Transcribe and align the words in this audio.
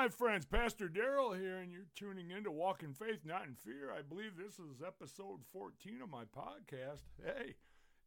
my 0.00 0.08
friends. 0.08 0.46
Pastor 0.46 0.88
Daryl 0.88 1.38
here, 1.38 1.58
and 1.58 1.70
you're 1.70 1.92
tuning 1.94 2.30
in 2.30 2.44
to 2.44 2.50
Walk 2.50 2.82
in 2.82 2.94
Faith, 2.94 3.20
Not 3.22 3.44
in 3.44 3.52
Fear. 3.52 3.92
I 3.92 4.00
believe 4.00 4.32
this 4.32 4.54
is 4.54 4.80
episode 4.80 5.44
14 5.52 6.00
of 6.00 6.08
my 6.08 6.24
podcast. 6.24 7.04
Hey, 7.22 7.52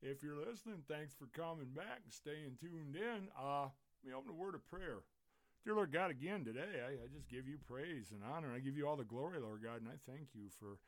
if 0.01 0.23
you're 0.23 0.41
listening, 0.41 0.81
thanks 0.89 1.13
for 1.13 1.29
coming 1.37 1.69
back 1.69 2.01
and 2.03 2.09
staying 2.11 2.57
tuned 2.57 2.95
in. 2.95 3.29
Uh, 3.37 3.69
let 4.01 4.09
me 4.09 4.17
open 4.17 4.31
a 4.31 4.33
word 4.33 4.55
of 4.55 4.65
prayer. 4.65 5.05
Dear 5.63 5.75
Lord 5.75 5.93
God, 5.93 6.09
again 6.09 6.43
today, 6.43 6.81
I, 6.81 7.05
I 7.05 7.07
just 7.13 7.29
give 7.29 7.47
you 7.47 7.61
praise 7.61 8.09
and 8.09 8.25
honor. 8.25 8.49
I 8.55 8.57
give 8.57 8.75
you 8.75 8.89
all 8.89 8.97
the 8.97 9.05
glory, 9.05 9.37
Lord 9.37 9.61
God, 9.61 9.77
and 9.77 9.87
I 9.87 10.01
thank 10.09 10.33
you 10.33 10.49
for 10.57 10.81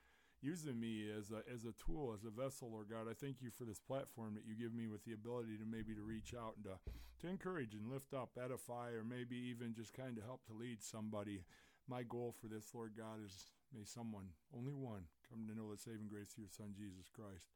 using 0.46 0.80
me 0.80 1.10
as 1.10 1.34
a, 1.34 1.42
as 1.50 1.66
a 1.66 1.74
tool, 1.74 2.14
as 2.14 2.22
a 2.22 2.30
vessel, 2.30 2.70
Lord 2.70 2.94
God. 2.94 3.10
I 3.10 3.18
thank 3.18 3.42
you 3.42 3.50
for 3.50 3.66
this 3.66 3.82
platform 3.82 4.38
that 4.38 4.46
you 4.46 4.54
give 4.54 4.78
me 4.78 4.86
with 4.86 5.04
the 5.04 5.18
ability 5.18 5.58
to 5.58 5.66
maybe 5.66 5.98
to 5.98 6.06
reach 6.06 6.38
out 6.38 6.54
and 6.62 6.70
to, 6.70 6.78
to 7.22 7.26
encourage 7.26 7.74
and 7.74 7.90
lift 7.90 8.14
up, 8.14 8.38
edify, 8.38 8.94
or 8.94 9.02
maybe 9.02 9.34
even 9.34 9.74
just 9.74 9.98
kind 9.98 10.18
of 10.18 10.24
help 10.24 10.46
to 10.46 10.54
lead 10.54 10.86
somebody. 10.86 11.42
My 11.90 12.06
goal 12.06 12.30
for 12.30 12.46
this, 12.46 12.70
Lord 12.78 12.94
God, 12.94 13.26
is 13.26 13.50
may 13.74 13.84
someone, 13.84 14.30
only 14.56 14.74
one, 14.74 15.10
come 15.26 15.50
to 15.50 15.58
know 15.58 15.74
the 15.74 15.82
saving 15.82 16.08
grace 16.08 16.38
of 16.38 16.46
your 16.46 16.54
Son, 16.54 16.78
Jesus 16.78 17.10
Christ. 17.10 17.50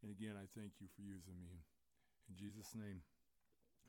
And 0.00 0.10
again, 0.10 0.34
I 0.40 0.48
thank 0.56 0.80
you 0.80 0.88
for 0.96 1.04
using 1.04 1.36
me. 1.44 1.60
In 2.28 2.36
Jesus' 2.40 2.72
name, 2.72 3.04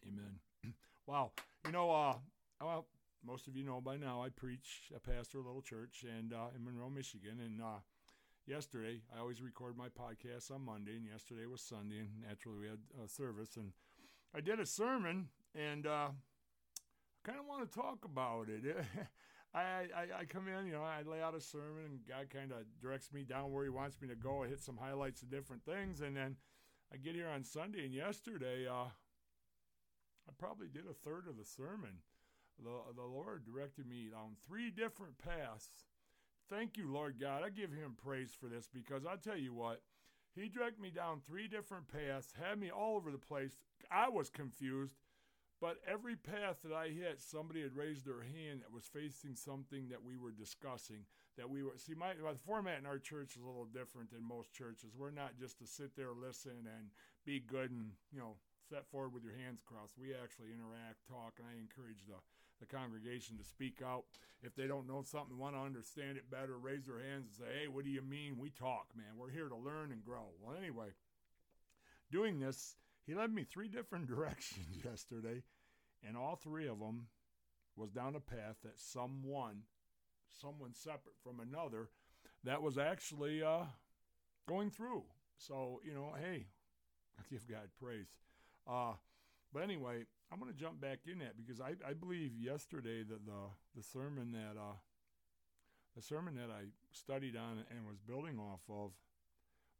amen. 0.03 0.43
wow. 1.07 1.31
You 1.65 1.71
know, 1.71 1.91
uh, 1.91 2.15
well, 2.59 2.85
most 3.23 3.47
of 3.47 3.55
you 3.55 3.63
know 3.63 3.79
by 3.79 3.95
now 3.97 4.21
I 4.21 4.29
preach, 4.29 4.91
I 4.93 4.99
pastor 4.99 5.39
a 5.39 5.45
little 5.45 5.61
church 5.61 6.03
and 6.03 6.33
uh, 6.33 6.51
in 6.55 6.65
Monroe, 6.65 6.89
Michigan, 6.89 7.39
and 7.39 7.61
uh, 7.61 7.79
yesterday. 8.47 9.01
I 9.15 9.19
always 9.19 9.41
record 9.41 9.77
my 9.77 9.87
podcast 9.87 10.51
on 10.51 10.65
Monday, 10.65 10.95
and 10.95 11.05
yesterday 11.05 11.45
was 11.45 11.61
Sunday, 11.61 11.99
and 11.99 12.09
naturally 12.27 12.59
we 12.59 12.67
had 12.67 12.79
a 13.03 13.07
service. 13.07 13.57
And 13.57 13.71
I 14.35 14.41
did 14.41 14.59
a 14.59 14.65
sermon, 14.65 15.27
and 15.55 15.85
uh, 15.85 16.09
I 16.09 17.27
kind 17.27 17.39
of 17.39 17.45
want 17.45 17.69
to 17.69 17.79
talk 17.79 18.05
about 18.05 18.47
it. 18.49 18.63
I, 19.53 19.59
I, 19.59 20.21
I 20.21 20.25
come 20.25 20.47
in, 20.47 20.65
you 20.65 20.71
know, 20.71 20.83
I 20.83 21.01
lay 21.01 21.21
out 21.21 21.35
a 21.35 21.41
sermon, 21.41 21.85
and 21.85 21.99
God 22.07 22.29
kind 22.29 22.51
of 22.51 22.59
directs 22.81 23.11
me 23.13 23.23
down 23.23 23.51
where 23.51 23.63
He 23.63 23.69
wants 23.69 24.01
me 24.01 24.07
to 24.07 24.15
go. 24.15 24.43
I 24.43 24.47
hit 24.47 24.61
some 24.61 24.77
highlights 24.77 25.21
of 25.21 25.29
different 25.29 25.63
things, 25.65 26.01
and 26.01 26.15
then 26.15 26.37
I 26.93 26.97
get 26.97 27.15
here 27.15 27.29
on 27.29 27.43
Sunday, 27.43 27.85
and 27.85 27.93
yesterday 27.93 28.65
uh, 28.67 28.85
I 30.27 30.31
probably 30.37 30.67
did 30.67 30.85
a 30.89 30.93
third 30.93 31.27
of 31.27 31.37
the 31.37 31.45
sermon. 31.45 31.99
The, 32.63 32.93
the 32.95 33.03
Lord 33.03 33.43
directed 33.45 33.87
me 33.87 34.09
down 34.11 34.35
three 34.45 34.69
different 34.69 35.17
paths 35.17 35.69
Thank 36.51 36.75
you, 36.75 36.91
Lord 36.91 37.15
God. 37.17 37.43
I 37.45 37.49
give 37.49 37.71
him 37.71 37.95
praise 38.03 38.35
for 38.37 38.47
this 38.47 38.67
because 38.67 39.05
I 39.05 39.15
tell 39.15 39.37
you 39.37 39.53
what, 39.53 39.79
he 40.35 40.49
dragged 40.49 40.81
me 40.81 40.91
down 40.91 41.21
three 41.25 41.47
different 41.47 41.85
paths, 41.87 42.33
had 42.37 42.59
me 42.59 42.69
all 42.69 42.97
over 42.97 43.09
the 43.09 43.17
place. 43.17 43.55
I 43.89 44.09
was 44.09 44.29
confused, 44.29 44.95
but 45.61 45.77
every 45.87 46.17
path 46.17 46.57
that 46.63 46.75
I 46.75 46.89
hit, 46.89 47.21
somebody 47.21 47.61
had 47.61 47.75
raised 47.75 48.05
their 48.05 48.19
hand 48.19 48.61
that 48.61 48.73
was 48.73 48.83
facing 48.83 49.35
something 49.35 49.87
that 49.89 50.03
we 50.03 50.17
were 50.17 50.31
discussing. 50.31 51.07
That 51.37 51.49
we 51.49 51.63
were 51.63 51.71
see 51.77 51.95
my, 51.95 52.11
my 52.21 52.35
format 52.35 52.79
in 52.79 52.85
our 52.85 52.99
church 52.99 53.37
is 53.37 53.41
a 53.41 53.47
little 53.47 53.71
different 53.71 54.11
than 54.11 54.27
most 54.27 54.51
churches. 54.51 54.91
We're 54.91 55.15
not 55.15 55.39
just 55.39 55.57
to 55.59 55.65
sit 55.65 55.95
there, 55.95 56.11
listen, 56.11 56.67
and 56.67 56.91
be 57.25 57.39
good 57.39 57.71
and 57.71 57.91
you 58.11 58.19
know 58.19 58.35
set 58.69 58.85
forward 58.91 59.13
with 59.13 59.23
your 59.23 59.39
hands 59.39 59.63
crossed. 59.63 59.95
We 59.97 60.11
actually 60.11 60.51
interact, 60.51 61.07
talk, 61.07 61.39
and 61.39 61.47
I 61.47 61.55
encourage 61.55 62.03
the, 62.03 62.19
the 62.61 62.65
congregation 62.65 63.37
to 63.37 63.43
speak 63.43 63.81
out. 63.85 64.05
If 64.41 64.55
they 64.55 64.67
don't 64.67 64.87
know 64.87 65.03
something, 65.03 65.37
want 65.37 65.55
to 65.55 65.61
understand 65.61 66.17
it 66.17 66.31
better, 66.31 66.57
raise 66.57 66.85
their 66.85 66.99
hands 66.99 67.25
and 67.27 67.47
say, 67.47 67.53
hey, 67.61 67.67
what 67.67 67.83
do 67.83 67.91
you 67.91 68.01
mean? 68.01 68.37
We 68.37 68.49
talk, 68.51 68.87
man. 68.95 69.17
We're 69.17 69.29
here 69.29 69.49
to 69.49 69.55
learn 69.55 69.91
and 69.91 70.03
grow. 70.03 70.29
Well, 70.41 70.55
anyway, 70.57 70.89
doing 72.11 72.39
this, 72.39 72.75
he 73.05 73.13
led 73.13 73.33
me 73.33 73.43
three 73.43 73.67
different 73.67 74.07
directions 74.15 74.83
yesterday, 74.83 75.43
and 76.07 76.15
all 76.15 76.35
three 76.35 76.67
of 76.67 76.79
them 76.79 77.07
was 77.75 77.91
down 77.91 78.15
a 78.15 78.19
path 78.19 78.55
that 78.63 78.79
someone, 78.79 79.63
someone 80.39 80.73
separate 80.73 81.17
from 81.23 81.39
another, 81.39 81.89
that 82.43 82.61
was 82.61 82.77
actually 82.77 83.43
uh, 83.43 83.65
going 84.47 84.69
through. 84.69 85.03
So, 85.37 85.81
you 85.83 85.93
know, 85.93 86.13
hey, 86.19 86.47
give 87.31 87.47
God 87.47 87.69
praise. 87.79 88.07
Uh, 88.67 88.93
but 89.53 89.63
anyway, 89.63 90.05
I'm 90.31 90.39
going 90.39 90.51
to 90.51 90.57
jump 90.57 90.79
back 90.79 90.99
in 91.11 91.19
that 91.19 91.35
because 91.37 91.59
I, 91.59 91.75
I 91.87 91.93
believe 91.93 92.31
yesterday 92.37 93.03
that 93.03 93.25
the 93.25 93.51
the 93.75 93.83
sermon 93.83 94.31
that 94.31 94.59
uh, 94.59 94.79
the 95.95 96.01
sermon 96.01 96.35
that 96.35 96.49
I 96.49 96.71
studied 96.91 97.35
on 97.35 97.63
and 97.69 97.85
was 97.85 97.97
building 97.99 98.39
off 98.39 98.61
of 98.69 98.91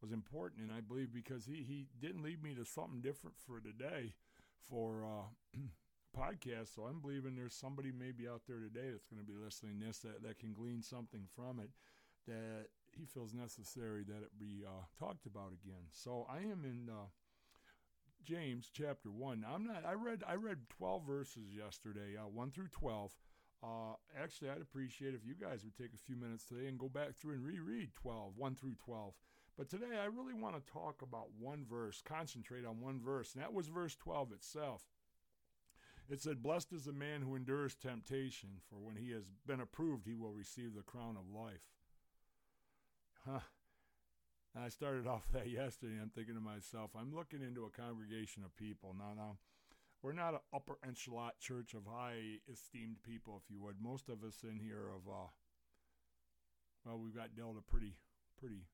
was 0.01 0.11
important, 0.11 0.61
and 0.61 0.71
I 0.71 0.81
believe 0.81 1.13
because 1.13 1.45
he 1.45 1.63
he 1.67 1.87
didn't 1.99 2.23
lead 2.23 2.43
me 2.43 2.55
to 2.55 2.65
something 2.65 3.01
different 3.01 3.37
for 3.37 3.59
today 3.59 4.13
for 4.69 5.05
uh, 5.05 5.57
podcast. 6.17 6.75
So 6.75 6.83
I'm 6.83 6.99
believing 6.99 7.35
there's 7.35 7.55
somebody 7.55 7.91
maybe 7.91 8.27
out 8.27 8.41
there 8.47 8.59
today 8.59 8.89
that's 8.91 9.07
going 9.07 9.23
to 9.23 9.31
be 9.31 9.37
listening 9.37 9.79
to 9.79 9.85
this 9.87 9.99
that, 9.99 10.23
that 10.23 10.39
can 10.39 10.53
glean 10.53 10.81
something 10.81 11.27
from 11.35 11.59
it 11.59 11.69
that 12.27 12.67
he 12.91 13.05
feels 13.05 13.33
necessary 13.33 14.03
that 14.03 14.21
it 14.21 14.37
be 14.37 14.63
uh, 14.65 14.83
talked 14.99 15.25
about 15.25 15.53
again. 15.53 15.87
So 15.91 16.27
I 16.29 16.39
am 16.39 16.63
in 16.65 16.89
uh, 16.91 17.07
James 18.23 18.69
chapter 18.71 19.09
one. 19.09 19.45
I'm 19.47 19.65
not. 19.65 19.83
I 19.85 19.93
read. 19.93 20.23
I 20.27 20.35
read 20.35 20.69
12 20.69 21.03
verses 21.05 21.53
yesterday, 21.55 22.15
uh, 22.17 22.27
one 22.27 22.51
through 22.51 22.69
12. 22.69 23.11
Uh, 23.63 23.93
actually, 24.19 24.49
I'd 24.49 24.61
appreciate 24.61 25.13
if 25.13 25.25
you 25.25 25.35
guys 25.35 25.63
would 25.63 25.75
take 25.75 25.93
a 25.93 26.05
few 26.05 26.15
minutes 26.15 26.45
today 26.45 26.67
and 26.67 26.79
go 26.79 26.89
back 26.89 27.15
through 27.15 27.35
and 27.35 27.45
reread 27.45 27.93
12, 27.93 28.33
1 28.35 28.55
through 28.55 28.75
12. 28.83 29.13
But 29.57 29.69
today, 29.69 29.99
I 30.01 30.05
really 30.05 30.33
want 30.33 30.55
to 30.55 30.73
talk 30.73 31.01
about 31.03 31.27
one 31.39 31.65
verse, 31.69 32.01
concentrate 32.03 32.65
on 32.65 32.81
one 32.81 32.99
verse, 32.99 33.33
and 33.33 33.43
that 33.43 33.53
was 33.53 33.67
verse 33.67 33.95
12 33.95 34.31
itself. 34.31 34.81
It 36.09 36.21
said, 36.21 36.41
Blessed 36.41 36.73
is 36.73 36.85
the 36.85 36.93
man 36.93 37.21
who 37.21 37.35
endures 37.35 37.75
temptation, 37.75 38.49
for 38.69 38.77
when 38.77 38.95
he 38.95 39.11
has 39.11 39.31
been 39.45 39.61
approved, 39.61 40.07
he 40.07 40.15
will 40.15 40.33
receive 40.33 40.73
the 40.75 40.81
crown 40.81 41.15
of 41.15 41.33
life. 41.33 41.61
Huh. 43.25 43.39
And 44.55 44.63
I 44.63 44.69
started 44.69 45.07
off 45.11 45.27
that 45.33 45.49
yesterday. 45.49 45.99
I'm 46.01 46.09
thinking 46.09 46.35
to 46.35 46.41
myself, 46.41 46.91
I'm 46.95 47.15
looking 47.15 47.41
into 47.41 47.65
a 47.65 47.69
congregation 47.69 48.43
of 48.43 48.55
people. 48.55 48.95
Now, 48.97 49.13
now, 49.15 49.37
we're 50.01 50.17
not 50.17 50.33
an 50.33 50.45
upper 50.53 50.77
echelon 50.81 51.31
church 51.39 51.73
of 51.73 51.85
high 51.85 52.41
esteemed 52.51 53.03
people, 53.05 53.37
if 53.37 53.51
you 53.53 53.61
would. 53.61 53.77
Most 53.79 54.09
of 54.09 54.23
us 54.23 54.41
in 54.43 54.57
here 54.57 54.89
have, 54.89 55.05
uh, 55.05 55.29
well, 56.85 56.97
we've 56.97 57.15
got 57.15 57.37
dealt 57.37 57.57
a 57.57 57.61
pretty, 57.61 57.93
pretty 58.33 58.65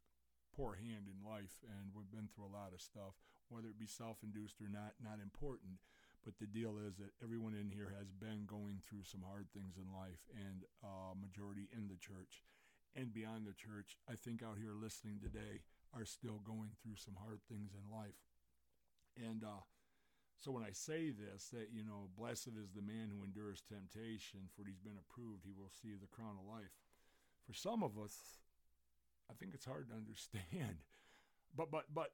poor 0.56 0.80
hand 0.80 1.12
in 1.12 1.20
life, 1.28 1.60
and 1.68 1.92
we've 1.92 2.10
been 2.10 2.32
through 2.32 2.48
a 2.48 2.56
lot 2.56 2.72
of 2.72 2.80
stuff. 2.80 3.20
Whether 3.50 3.68
it 3.68 3.80
be 3.80 3.88
self-induced 3.88 4.60
or 4.64 4.72
not, 4.72 4.96
not 5.04 5.20
important. 5.20 5.84
But 6.24 6.40
the 6.40 6.48
deal 6.48 6.76
is 6.80 6.96
that 7.00 7.16
everyone 7.24 7.56
in 7.56 7.72
here 7.72 7.92
has 7.96 8.12
been 8.12 8.44
going 8.48 8.84
through 8.84 9.08
some 9.08 9.24
hard 9.24 9.48
things 9.52 9.80
in 9.80 9.88
life, 9.96 10.28
and 10.32 10.64
uh, 10.84 11.16
majority 11.16 11.68
in 11.72 11.88
the 11.88 12.00
church 12.00 12.44
and 12.96 13.14
beyond 13.14 13.46
the 13.46 13.54
church, 13.54 13.98
I 14.10 14.16
think 14.16 14.44
out 14.44 14.58
here 14.58 14.74
listening 14.74 15.20
today 15.22 15.62
are 15.94 16.06
still 16.06 16.40
going 16.44 16.72
through 16.82 16.98
some 16.98 17.16
hard 17.16 17.40
things 17.50 17.72
in 17.74 17.96
life. 17.96 18.22
And 19.18 19.44
uh, 19.44 19.66
so 20.38 20.52
when 20.52 20.64
I 20.64 20.72
say 20.72 21.10
this, 21.10 21.50
that, 21.54 21.70
you 21.74 21.84
know, 21.84 22.10
blessed 22.18 22.54
is 22.54 22.72
the 22.74 22.86
man 22.86 23.10
who 23.10 23.24
endures 23.24 23.64
temptation, 23.66 24.50
for 24.56 24.66
he's 24.66 24.80
been 24.80 25.00
approved, 25.00 25.46
he 25.46 25.54
will 25.58 25.72
see 25.72 25.98
the 25.98 26.08
crown 26.08 26.38
of 26.40 26.46
life. 26.46 26.74
For 27.46 27.54
some 27.54 27.82
of 27.82 27.98
us, 27.98 28.44
I 29.30 29.34
think 29.34 29.54
it's 29.54 29.66
hard 29.66 29.90
to 29.90 29.96
understand. 29.96 30.82
But, 31.56 31.72
but, 31.72 31.86
but, 31.92 32.12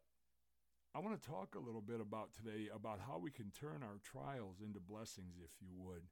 I 0.96 1.00
want 1.00 1.20
to 1.20 1.28
talk 1.28 1.56
a 1.56 1.60
little 1.60 1.82
bit 1.82 2.00
about 2.00 2.30
today 2.32 2.70
about 2.74 3.02
how 3.02 3.18
we 3.18 3.32
can 3.32 3.52
turn 3.52 3.82
our 3.82 3.98
trials 4.04 4.62
into 4.64 4.80
blessings, 4.80 5.36
if 5.44 5.52
you 5.60 5.74
would. 5.76 6.04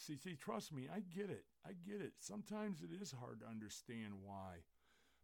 See, 0.00 0.16
see, 0.16 0.34
trust 0.34 0.72
me, 0.72 0.88
I 0.90 1.00
get 1.14 1.28
it. 1.28 1.44
I 1.66 1.72
get 1.86 2.00
it. 2.00 2.12
Sometimes 2.20 2.80
it 2.80 3.02
is 3.02 3.12
hard 3.12 3.40
to 3.40 3.46
understand 3.46 4.14
why. 4.24 4.64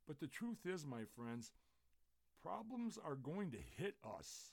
But 0.07 0.21
the 0.21 0.27
truth 0.27 0.67
is, 0.67 0.85
my 0.85 1.05
friends, 1.17 1.53
problems 2.43 2.99
are 3.03 3.15
going 3.15 3.53
to 3.53 3.83
hit 3.83 3.95
us. 4.19 4.51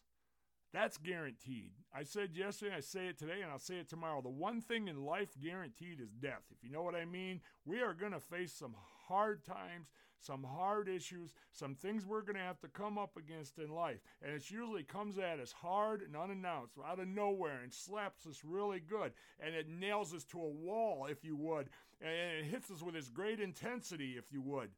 That's 0.71 0.97
guaranteed. 0.97 1.73
I 1.93 2.03
said 2.03 2.29
yesterday, 2.35 2.73
I 2.77 2.79
say 2.79 3.07
it 3.07 3.19
today, 3.19 3.41
and 3.43 3.51
I'll 3.51 3.59
say 3.59 3.75
it 3.75 3.89
tomorrow. 3.89 4.21
The 4.21 4.29
one 4.29 4.61
thing 4.61 4.87
in 4.87 5.05
life 5.05 5.29
guaranteed 5.43 5.99
is 5.99 6.13
death. 6.13 6.43
If 6.51 6.63
you 6.63 6.71
know 6.71 6.83
what 6.83 6.95
I 6.95 7.03
mean, 7.03 7.41
we 7.65 7.81
are 7.81 7.93
going 7.93 8.13
to 8.13 8.21
face 8.21 8.53
some 8.53 8.75
hard 9.07 9.43
times, 9.43 9.91
some 10.25 10.43
hard 10.43 10.87
issues, 10.87 11.33
some 11.51 11.75
things 11.75 12.05
we're 12.05 12.21
going 12.21 12.35
to 12.35 12.41
have 12.41 12.59
to 12.61 12.67
come 12.67 12.97
up 12.97 13.17
against 13.17 13.59
in 13.59 13.69
life. 13.69 13.99
And 14.21 14.33
it 14.33 14.49
usually 14.49 14.83
comes 14.83 15.17
at 15.17 15.39
us 15.39 15.51
hard 15.51 16.01
and 16.01 16.15
unannounced, 16.15 16.73
out 16.85 16.99
of 16.99 17.07
nowhere, 17.07 17.59
and 17.61 17.73
slaps 17.73 18.25
us 18.25 18.41
really 18.43 18.79
good. 18.79 19.11
And 19.39 19.53
it 19.55 19.67
nails 19.69 20.13
us 20.13 20.23
to 20.25 20.39
a 20.39 20.49
wall, 20.49 21.07
if 21.09 21.23
you 21.23 21.35
would. 21.35 21.69
And 22.01 22.39
it 22.39 22.45
hits 22.45 22.71
us 22.71 22.81
with 22.81 22.95
its 22.95 23.09
great 23.09 23.39
intensity, 23.39 24.15
if 24.17 24.31
you 24.31 24.41
would. 24.41 24.69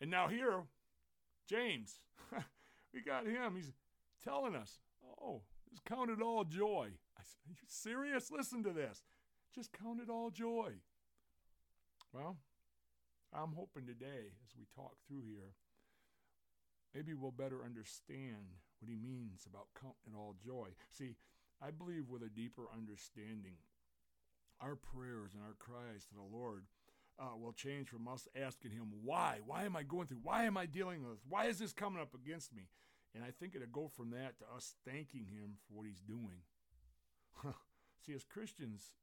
And 0.00 0.10
now, 0.10 0.28
here, 0.28 0.62
James, 1.48 2.00
we 2.92 3.00
got 3.02 3.26
him. 3.26 3.54
He's 3.56 3.72
telling 4.22 4.54
us 4.54 4.78
Oh, 5.22 5.42
just 5.70 5.84
count 5.84 6.10
it 6.10 6.20
all 6.22 6.44
joy. 6.44 6.88
I 7.18 7.22
said, 7.22 7.40
Are 7.46 7.50
you 7.50 7.66
serious? 7.66 8.30
Listen 8.30 8.62
to 8.64 8.72
this. 8.72 9.02
Just 9.54 9.72
count 9.72 10.00
it 10.00 10.10
all 10.10 10.30
joy. 10.30 10.72
Well, 12.12 12.36
I'm 13.34 13.52
hoping 13.52 13.86
today, 13.86 14.32
as 14.44 14.56
we 14.56 14.64
talk 14.74 14.96
through 15.06 15.22
here, 15.26 15.54
maybe 16.94 17.14
we'll 17.14 17.32
better 17.32 17.64
understand 17.64 18.58
what 18.80 18.90
he 18.90 18.96
means 18.96 19.46
about 19.46 19.68
counting 19.74 20.12
it 20.12 20.16
all 20.16 20.34
joy. 20.44 20.68
See, 20.90 21.16
I 21.62 21.70
believe 21.70 22.08
with 22.08 22.22
a 22.22 22.28
deeper 22.28 22.68
understanding 22.72 23.56
our 24.60 24.76
prayers 24.76 25.32
and 25.34 25.42
our 25.42 25.56
cries 25.58 26.06
to 26.06 26.14
the 26.14 26.36
Lord 26.36 26.64
uh, 27.18 27.36
will 27.40 27.52
change 27.52 27.88
from 27.88 28.08
us 28.08 28.28
asking 28.36 28.72
Him, 28.72 28.92
Why? 29.02 29.40
Why 29.46 29.64
am 29.64 29.76
I 29.76 29.82
going 29.82 30.06
through? 30.06 30.20
Why 30.22 30.44
am 30.44 30.56
I 30.56 30.66
dealing 30.66 31.02
with 31.02 31.12
this? 31.12 31.24
Why 31.28 31.46
is 31.46 31.58
this 31.58 31.72
coming 31.72 32.00
up 32.00 32.14
against 32.14 32.54
me? 32.54 32.68
And 33.14 33.24
I 33.24 33.30
think 33.30 33.54
it'll 33.54 33.68
go 33.68 33.88
from 33.88 34.10
that 34.10 34.38
to 34.38 34.44
us 34.54 34.74
thanking 34.86 35.26
Him 35.26 35.56
for 35.66 35.78
what 35.78 35.86
He's 35.86 36.00
doing. 36.00 36.44
See, 38.04 38.12
as 38.12 38.24
Christians, 38.24 38.96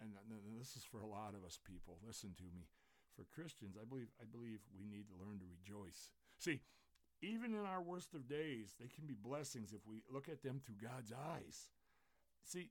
and 0.00 0.10
this 0.58 0.76
is 0.76 0.84
for 0.84 1.00
a 1.00 1.06
lot 1.06 1.34
of 1.34 1.44
us 1.44 1.58
people, 1.64 1.98
listen 2.06 2.34
to 2.38 2.44
me. 2.44 2.68
For 3.16 3.24
Christians, 3.34 3.76
I 3.80 3.84
believe 3.84 4.08
I 4.20 4.24
believe 4.30 4.60
we 4.78 4.84
need 4.84 5.06
to 5.08 5.24
learn 5.24 5.38
to 5.38 5.44
rejoice. 5.48 6.10
See, 6.38 6.60
even 7.22 7.54
in 7.54 7.64
our 7.64 7.82
worst 7.82 8.14
of 8.14 8.28
days, 8.28 8.74
they 8.78 8.88
can 8.88 9.06
be 9.06 9.14
blessings 9.14 9.72
if 9.72 9.80
we 9.88 10.02
look 10.12 10.28
at 10.28 10.42
them 10.42 10.60
through 10.64 10.86
God's 10.88 11.12
eyes. 11.12 11.70
See, 12.44 12.70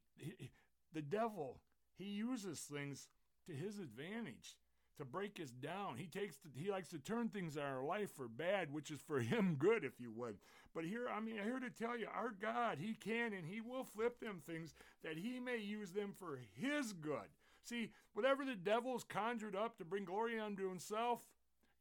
the 0.93 1.01
devil, 1.01 1.59
he 1.97 2.05
uses 2.05 2.59
things 2.59 3.09
to 3.47 3.53
his 3.53 3.79
advantage 3.79 4.55
to 4.97 5.05
break 5.05 5.39
us 5.41 5.49
down. 5.49 5.97
He 5.97 6.07
takes 6.07 6.37
to, 6.37 6.49
he 6.55 6.71
likes 6.71 6.89
to 6.89 6.99
turn 6.99 7.29
things 7.29 7.57
in 7.57 7.63
our 7.63 7.83
life 7.83 8.11
for 8.15 8.27
bad, 8.27 8.71
which 8.71 8.91
is 8.91 9.01
for 9.01 9.19
him 9.19 9.55
good, 9.59 9.83
if 9.83 9.99
you 9.99 10.11
would. 10.11 10.37
But 10.73 10.85
here, 10.85 11.07
I 11.13 11.19
mean, 11.19 11.37
I'm 11.39 11.45
here 11.45 11.59
to 11.59 11.69
tell 11.69 11.97
you, 11.97 12.07
our 12.13 12.33
God, 12.39 12.77
he 12.79 12.93
can 12.93 13.33
and 13.33 13.45
he 13.45 13.61
will 13.61 13.83
flip 13.83 14.19
them 14.19 14.41
things 14.45 14.73
that 15.03 15.17
he 15.17 15.39
may 15.39 15.57
use 15.57 15.91
them 15.91 16.13
for 16.17 16.39
his 16.53 16.93
good. 16.93 17.29
See, 17.65 17.89
whatever 18.13 18.45
the 18.45 18.55
devil's 18.55 19.03
conjured 19.03 19.55
up 19.55 19.77
to 19.77 19.85
bring 19.85 20.05
glory 20.05 20.39
unto 20.39 20.69
himself, 20.69 21.27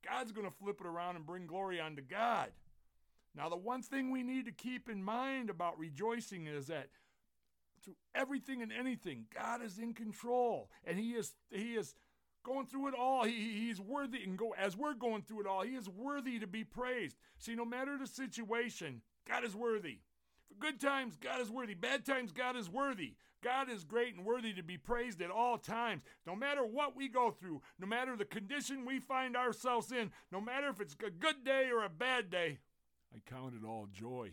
God's 0.05 0.33
going 0.33 0.47
to 0.47 0.53
flip 0.53 0.81
it 0.81 0.87
around 0.87 1.17
and 1.17 1.27
bring 1.27 1.47
glory 1.47 1.81
unto 1.81 2.03
God. 2.03 2.49
Now, 3.37 3.49
the 3.49 3.57
one 3.57 3.83
thing 3.83 4.11
we 4.11 4.23
need 4.23 4.47
to 4.47 4.53
keep 4.53 4.89
in 4.89 5.03
mind 5.03 5.51
about 5.51 5.79
rejoicing 5.79 6.47
is 6.47 6.69
that 6.69 6.89
through 7.83 7.97
everything 8.15 8.63
and 8.63 8.73
anything, 8.73 9.27
God 9.35 9.63
is 9.63 9.79
in 9.79 9.93
control, 9.93 10.71
and 10.85 10.99
He 10.99 11.11
is 11.11 11.35
He 11.51 11.75
is 11.75 11.95
going 12.45 12.67
through 12.67 12.89
it 12.89 12.95
all. 12.95 13.25
He, 13.25 13.67
he's 13.67 13.81
worthy, 13.81 14.23
and 14.23 14.39
go 14.39 14.55
as 14.57 14.77
we're 14.77 14.95
going 14.95 15.23
through 15.23 15.41
it 15.41 15.47
all. 15.47 15.63
He 15.63 15.75
is 15.75 15.89
worthy 15.89 16.39
to 16.39 16.47
be 16.47 16.65
praised. 16.65 17.17
See, 17.39 17.55
no 17.55 17.65
matter 17.65 17.99
the 17.99 18.07
situation, 18.07 19.03
God 19.29 19.45
is 19.45 19.55
worthy. 19.55 19.99
For 20.49 20.55
good 20.55 20.81
times, 20.81 21.17
God 21.17 21.41
is 21.41 21.51
worthy. 21.51 21.75
Bad 21.75 22.05
times, 22.05 22.33
God 22.33 22.57
is 22.57 22.71
worthy. 22.71 23.15
God 23.45 23.71
is 23.71 23.85
great 23.85 24.17
and 24.17 24.25
worthy 24.25 24.55
to 24.55 24.63
be 24.63 24.79
praised 24.79 25.21
at 25.21 25.31
all 25.31 25.59
times. 25.59 26.03
No 26.27 26.35
matter 26.35 26.65
what 26.65 26.97
we 26.97 27.09
go 27.09 27.31
through, 27.31 27.61
no 27.79 27.87
matter 27.87 28.17
the 28.17 28.25
condition 28.25 28.87
we 28.87 28.99
find 28.99 29.37
ourselves 29.37 29.93
in, 29.93 30.11
no 30.33 30.41
matter 30.41 30.69
if 30.69 30.81
it's 30.81 30.97
a 31.07 31.11
good 31.11 31.45
day 31.45 31.69
or 31.71 31.85
a 31.85 31.91
bad 31.91 32.31
day, 32.31 32.59
I 33.15 33.21
count 33.31 33.53
it 33.55 33.67
all 33.67 33.87
joy. 33.93 34.31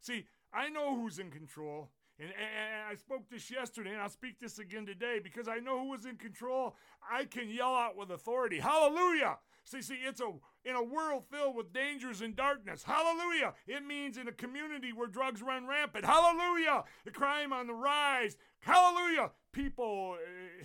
See, 0.00 0.26
I 0.54 0.68
know 0.68 0.94
who's 0.94 1.18
in 1.18 1.32
control. 1.32 1.90
And, 2.18 2.30
and, 2.30 2.90
I 2.90 2.94
spoke 2.94 3.28
this 3.30 3.50
yesterday, 3.50 3.90
and 3.90 4.00
I'll 4.00 4.08
speak 4.08 4.38
this 4.40 4.58
again 4.58 4.86
today 4.86 5.20
because 5.22 5.48
I 5.48 5.58
know 5.58 5.80
who 5.80 5.94
is 5.94 6.06
in 6.06 6.16
control. 6.16 6.76
I 7.10 7.24
can 7.24 7.50
yell 7.50 7.74
out 7.74 7.96
with 7.96 8.10
authority, 8.10 8.58
Hallelujah! 8.58 9.38
See, 9.64 9.82
see, 9.82 9.98
it's 10.06 10.20
a 10.20 10.32
in 10.64 10.76
a 10.76 10.82
world 10.82 11.24
filled 11.30 11.56
with 11.56 11.72
dangers 11.72 12.20
and 12.20 12.34
darkness. 12.36 12.84
Hallelujah! 12.84 13.54
It 13.66 13.84
means 13.84 14.16
in 14.16 14.28
a 14.28 14.32
community 14.32 14.92
where 14.92 15.08
drugs 15.08 15.42
run 15.42 15.66
rampant. 15.66 16.04
Hallelujah! 16.04 16.84
The 17.04 17.10
crime 17.10 17.52
on 17.52 17.66
the 17.66 17.74
rise. 17.74 18.36
Hallelujah! 18.60 19.32
People, 19.52 20.16
uh, 20.16 20.64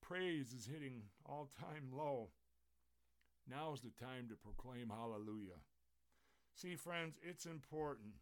praise 0.00 0.52
is 0.52 0.66
hitting 0.66 1.02
all 1.26 1.50
time 1.60 1.90
low. 1.94 2.30
Now 3.48 3.72
is 3.74 3.80
the 3.80 3.92
time 4.04 4.28
to 4.28 4.34
proclaim 4.36 4.88
Hallelujah. 4.88 5.60
See, 6.54 6.74
friends, 6.74 7.16
it's 7.22 7.46
important. 7.46 8.14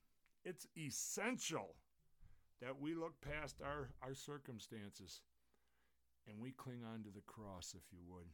It's 0.44 0.66
essential 0.76 1.76
that 2.60 2.80
we 2.80 2.94
look 2.94 3.14
past 3.20 3.56
our, 3.62 3.90
our 4.02 4.14
circumstances 4.14 5.20
and 6.28 6.40
we 6.40 6.50
cling 6.50 6.82
on 6.84 7.02
to 7.02 7.10
the 7.10 7.20
cross, 7.20 7.74
if 7.76 7.92
you 7.92 7.98
would. 8.08 8.26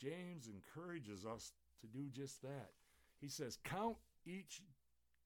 James 0.00 0.48
encourages 0.48 1.24
us 1.24 1.52
to 1.80 1.86
do 1.86 2.08
just 2.10 2.42
that. 2.42 2.70
He 3.20 3.28
says, 3.28 3.58
Count 3.64 3.96
each, 4.26 4.62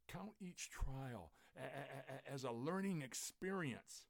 count 0.08 0.32
each 0.40 0.70
trial 0.70 1.30
as 2.32 2.44
a 2.44 2.50
learning 2.50 3.02
experience. 3.02 4.06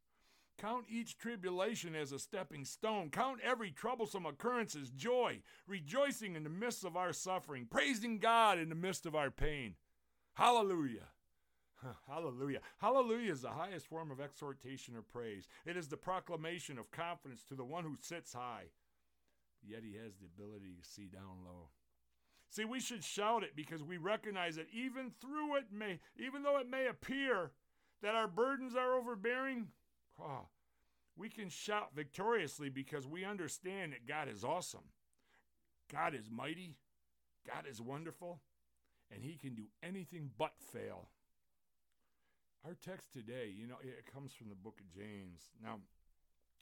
Count 0.59 0.85
each 0.89 1.19
tribulation 1.19 1.95
as 1.97 2.13
a 2.13 2.19
stepping 2.19 2.65
stone. 2.65 3.11
Count 3.11 3.41
every 3.43 3.71
troublesome 3.71 4.27
occurrence 4.27 4.77
as 4.77 4.91
joy, 4.91 5.41
rejoicing 5.67 6.37
in 6.37 6.45
the 6.45 6.51
midst 6.51 6.85
of 6.85 6.97
our 6.97 7.13
suffering, 7.13 7.67
praising 7.69 8.19
God 8.19 8.59
in 8.59 8.69
the 8.69 8.75
midst 8.75 9.07
of 9.07 9.17
our 9.17 9.31
pain. 9.31 9.75
Hallelujah. 10.35 11.09
Hallelujah. 12.09 12.61
Hallelujah 12.79 13.33
is 13.33 13.43
the 13.43 13.51
highest 13.51 13.87
form 13.87 14.11
of 14.11 14.21
exhortation 14.21 14.97
or 14.97 15.03
praise. 15.03 15.49
It 15.67 15.77
is 15.77 15.89
the 15.89 15.97
proclamation 15.97 16.79
of 16.79 16.91
confidence 16.91 17.43
to 17.49 17.55
the 17.55 17.65
one 17.65 17.85
who 17.85 17.97
sits 18.01 18.33
high, 18.33 18.67
yet 19.67 19.83
he 19.83 19.97
has 20.03 20.17
the 20.17 20.27
ability 20.27 20.75
to 20.81 20.89
see 20.89 21.07
down 21.07 21.45
low. 21.45 21.69
See, 22.51 22.65
we 22.65 22.81
should 22.81 23.03
shout 23.03 23.43
it 23.43 23.57
because 23.57 23.83
we 23.83 23.97
recognize 23.97 24.57
that 24.57 24.67
even 24.73 25.13
through 25.21 25.57
it 25.57 25.67
may, 25.73 26.01
even 26.19 26.43
though 26.43 26.59
it 26.59 26.69
may 26.69 26.87
appear 26.87 27.51
that 28.03 28.15
our 28.15 28.29
burdens 28.29 28.77
are 28.77 28.95
overbearing, 28.95 29.69
oh, 30.21 30.49
we 31.17 31.31
can 31.31 31.49
shout 31.49 31.95
victoriously 31.95 32.69
because 32.69 33.07
we 33.07 33.25
understand 33.25 33.93
that 33.93 34.07
God 34.07 34.29
is 34.29 34.45
awesome. 34.45 34.85
God 35.91 36.15
is 36.15 36.31
mighty. 36.31 36.77
God 37.47 37.65
is 37.71 37.81
wonderful. 37.81 38.41
And 39.11 39.23
he 39.23 39.37
can 39.37 39.55
do 39.55 39.65
anything 39.83 40.31
but 40.39 40.53
fail. 40.73 41.09
Our 42.65 42.79
text 42.79 43.13
today, 43.13 43.51
you 43.51 43.67
know, 43.67 43.77
it 43.83 44.07
comes 44.07 44.33
from 44.33 44.49
the 44.49 44.55
book 44.55 44.79
of 44.79 44.87
James. 44.95 45.51
Now, 45.63 45.83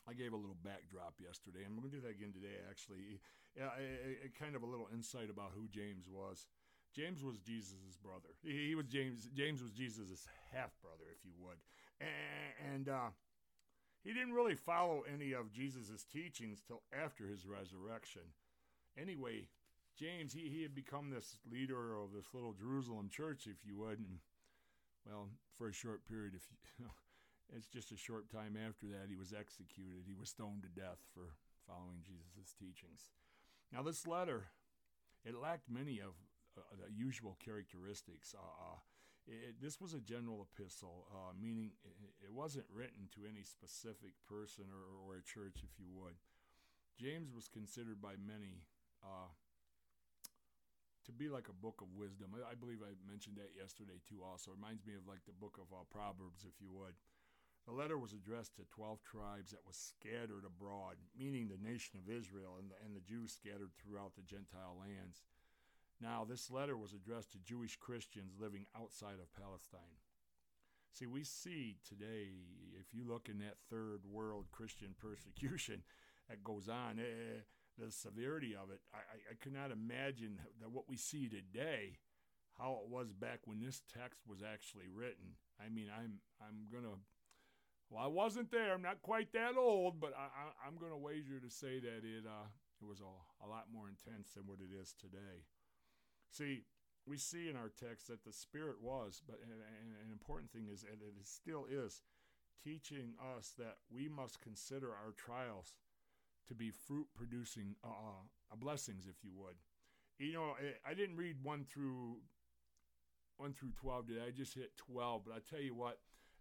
I 0.09 0.15
gave 0.15 0.33
a 0.33 0.37
little 0.37 0.57
backdrop 0.65 1.21
yesterday. 1.21 1.61
And 1.65 1.77
I'm 1.77 1.81
going 1.81 1.93
to 1.93 1.97
do 1.97 2.03
that 2.03 2.17
again 2.17 2.33
today, 2.33 2.57
actually. 2.69 3.21
a, 3.61 4.33
kind 4.33 4.57
of 4.57 4.63
a 4.63 4.67
little 4.67 4.89
insight 4.95 5.29
about 5.29 5.53
who 5.55 5.69
James 5.69 6.09
was. 6.09 6.47
James 6.95 7.23
was 7.23 7.39
Jesus' 7.39 8.01
brother. 8.03 8.35
He, 8.43 8.69
he 8.69 8.75
was 8.75 8.87
James. 8.87 9.29
James 9.35 9.63
was 9.63 9.73
Jesus' 9.73 10.27
half 10.53 10.71
brother, 10.83 11.05
if 11.13 11.25
you 11.25 11.33
would, 11.39 11.59
and, 12.01 12.75
and 12.75 12.89
uh, 12.89 13.11
he 14.03 14.13
didn't 14.13 14.33
really 14.33 14.57
follow 14.57 15.05
any 15.13 15.33
of 15.33 15.53
Jesus' 15.53 16.05
teachings 16.05 16.63
till 16.67 16.83
after 16.93 17.29
his 17.29 17.47
resurrection. 17.47 18.23
Anyway, 18.99 19.47
James 19.97 20.33
he, 20.33 20.49
he 20.49 20.63
had 20.63 20.75
become 20.75 21.11
this 21.11 21.37
leader 21.51 21.95
of 21.95 22.13
this 22.13 22.35
little 22.35 22.55
Jerusalem 22.55 23.09
church, 23.09 23.47
if 23.47 23.65
you 23.65 23.77
would, 23.79 23.99
and 23.99 24.19
well, 25.07 25.29
for 25.57 25.69
a 25.69 25.73
short 25.73 26.07
period, 26.07 26.35
if 26.35 26.47
you, 26.79 26.87
it's 27.57 27.69
just 27.69 27.93
a 27.93 27.97
short 27.97 28.31
time 28.31 28.57
after 28.57 28.87
that, 28.87 29.09
he 29.09 29.17
was 29.17 29.33
executed. 29.33 30.05
He 30.07 30.15
was 30.15 30.31
stoned 30.31 30.63
to 30.63 30.81
death 30.81 31.01
for 31.15 31.37
following 31.67 32.03
Jesus' 32.03 32.55
teachings. 32.59 33.11
Now, 33.73 33.83
this 33.83 34.07
letter, 34.07 34.51
it 35.25 35.35
lacked 35.37 35.71
many 35.71 36.01
of 36.01 36.15
uh, 36.59 36.63
the 36.75 36.93
usual 36.93 37.37
characteristics. 37.45 38.35
Uh, 38.35 38.43
uh 38.43 38.79
it, 39.29 39.61
this 39.61 39.81
was 39.81 39.95
a 39.95 40.01
general 40.01 40.49
epistle, 40.49 41.07
uh, 41.13 41.33
meaning 41.39 41.71
it, 42.25 42.33
wasn't 42.33 42.65
written 42.73 43.07
to 43.15 43.29
any 43.29 43.45
specific 43.45 44.17
person 44.27 44.65
or, 44.73 44.83
or, 45.05 45.19
a 45.19 45.23
church, 45.23 45.61
if 45.63 45.79
you 45.79 45.87
would. 45.93 46.17
James 46.99 47.29
was 47.31 47.47
considered 47.47 48.01
by 48.01 48.17
many 48.17 48.65
uh, 49.05 49.29
to 51.11 51.19
be 51.19 51.27
like 51.27 51.51
a 51.51 51.63
book 51.63 51.83
of 51.83 51.91
wisdom. 51.99 52.31
I, 52.39 52.55
believe 52.55 52.87
I 52.87 52.95
mentioned 53.03 53.35
that 53.43 53.51
yesterday 53.59 53.99
too. 54.07 54.23
Also, 54.23 54.55
it 54.55 54.59
reminds 54.63 54.87
me 54.87 54.95
of 54.95 55.11
like 55.11 55.27
the 55.27 55.35
book 55.35 55.59
of 55.59 55.67
uh, 55.75 55.83
Proverbs, 55.91 56.47
if 56.47 56.63
you 56.63 56.71
would. 56.71 56.95
The 57.67 57.75
letter 57.75 57.99
was 57.99 58.15
addressed 58.15 58.57
to 58.57 58.65
12 58.71 59.03
tribes 59.03 59.51
that 59.51 59.67
was 59.67 59.77
scattered 59.77 60.47
abroad, 60.47 61.03
meaning 61.19 61.51
the 61.51 61.61
nation 61.61 61.99
of 61.99 62.09
Israel 62.09 62.57
and 62.63 62.71
the, 62.71 62.79
and 62.87 62.95
the 62.95 63.05
Jews 63.05 63.35
scattered 63.35 63.75
throughout 63.75 64.15
the 64.15 64.23
Gentile 64.23 64.79
lands. 64.79 65.27
Now, 66.01 66.25
this 66.25 66.51
letter 66.51 66.79
was 66.79 66.95
addressed 66.95 67.33
to 67.33 67.45
Jewish 67.45 67.77
Christians 67.77 68.39
living 68.41 68.65
outside 68.73 69.21
of 69.21 69.35
Palestine. 69.37 70.01
See, 70.95 71.07
we 71.07 71.23
see 71.23 71.77
today, 71.87 72.33
if 72.81 72.95
you 72.95 73.05
look 73.07 73.29
in 73.29 73.39
that 73.39 73.61
third 73.69 74.07
world 74.07 74.47
Christian 74.51 74.95
persecution 74.99 75.83
that 76.29 76.43
goes 76.43 76.69
on, 76.69 76.99
eh, 76.99 77.43
the 77.79 77.91
severity 77.91 78.55
of 78.55 78.71
it, 78.71 78.81
I, 78.95 78.99
I 79.31 79.35
could 79.41 79.53
not 79.53 79.71
imagine 79.71 80.39
that 80.61 80.71
what 80.71 80.89
we 80.89 80.97
see 80.97 81.29
today, 81.29 81.99
how 82.59 82.81
it 82.85 82.91
was 82.91 83.13
back 83.13 83.41
when 83.45 83.61
this 83.61 83.83
text 83.93 84.21
was 84.27 84.43
actually 84.43 84.89
written. 84.93 85.37
I 85.59 85.69
mean, 85.69 85.89
I'm 85.91 86.21
I'm 86.41 86.69
gonna. 86.73 86.97
Well, 87.91 88.05
I 88.05 88.07
wasn't 88.07 88.53
there. 88.53 88.73
I'm 88.73 88.83
not 88.83 89.03
quite 89.03 89.33
that 89.33 89.57
old, 89.59 90.01
but 90.01 90.15
I, 90.15 90.31
I, 90.65 90.69
am 90.69 90.79
going 90.79 90.93
to 90.93 90.97
wager 90.97 91.41
to 91.41 91.51
say 91.51 91.81
that 91.81 92.07
it 92.07 92.23
uh, 92.23 92.47
it 92.81 92.87
was 92.87 93.01
a, 93.01 93.45
a 93.45 93.49
lot 93.49 93.67
more 93.73 93.89
intense 93.89 94.33
than 94.35 94.47
what 94.47 94.59
it 94.61 94.71
is 94.71 94.95
today. 94.95 95.43
See, 96.31 96.63
we 97.07 97.19
see 97.19 97.49
in 97.49 97.57
our 97.57 97.69
text 97.69 98.09
that 98.09 98.25
the 98.25 98.33
Spirit 98.33 98.77
was, 98.81 99.21
but 99.27 99.41
and, 99.43 99.53
and 99.53 100.07
an 100.07 100.13
important 100.13 100.53
thing 100.53 100.69
is, 100.73 100.83
that 100.83 101.03
it 101.03 101.27
still 101.27 101.67
is, 101.69 102.03
teaching 102.63 103.15
us 103.37 103.55
that 103.59 103.79
we 103.91 104.09
must 104.09 104.41
consider 104.41 104.91
our 104.91 105.13
trials 105.17 105.75
to 106.51 106.55
be 106.55 106.71
fruit 106.71 107.07
producing 107.15 107.77
uh, 107.85 107.89
uh 108.53 108.57
blessings, 108.57 109.07
if 109.09 109.23
you 109.23 109.31
would. 109.37 109.55
You 110.19 110.35
know, 110.35 110.55
I 110.85 110.93
didn't 110.93 111.17
read 111.17 111.37
one 111.43 111.65
through 111.65 112.17
one 113.39 113.55
through 113.55 113.71
twelve 113.81 114.07
today. 114.09 114.21
I 114.27 114.31
just 114.33 114.55
hit 114.55 114.77
twelve, 114.77 115.23
but 115.25 115.33
I 115.33 115.39
tell 115.49 115.63
you 115.65 115.75
what, 115.75 116.01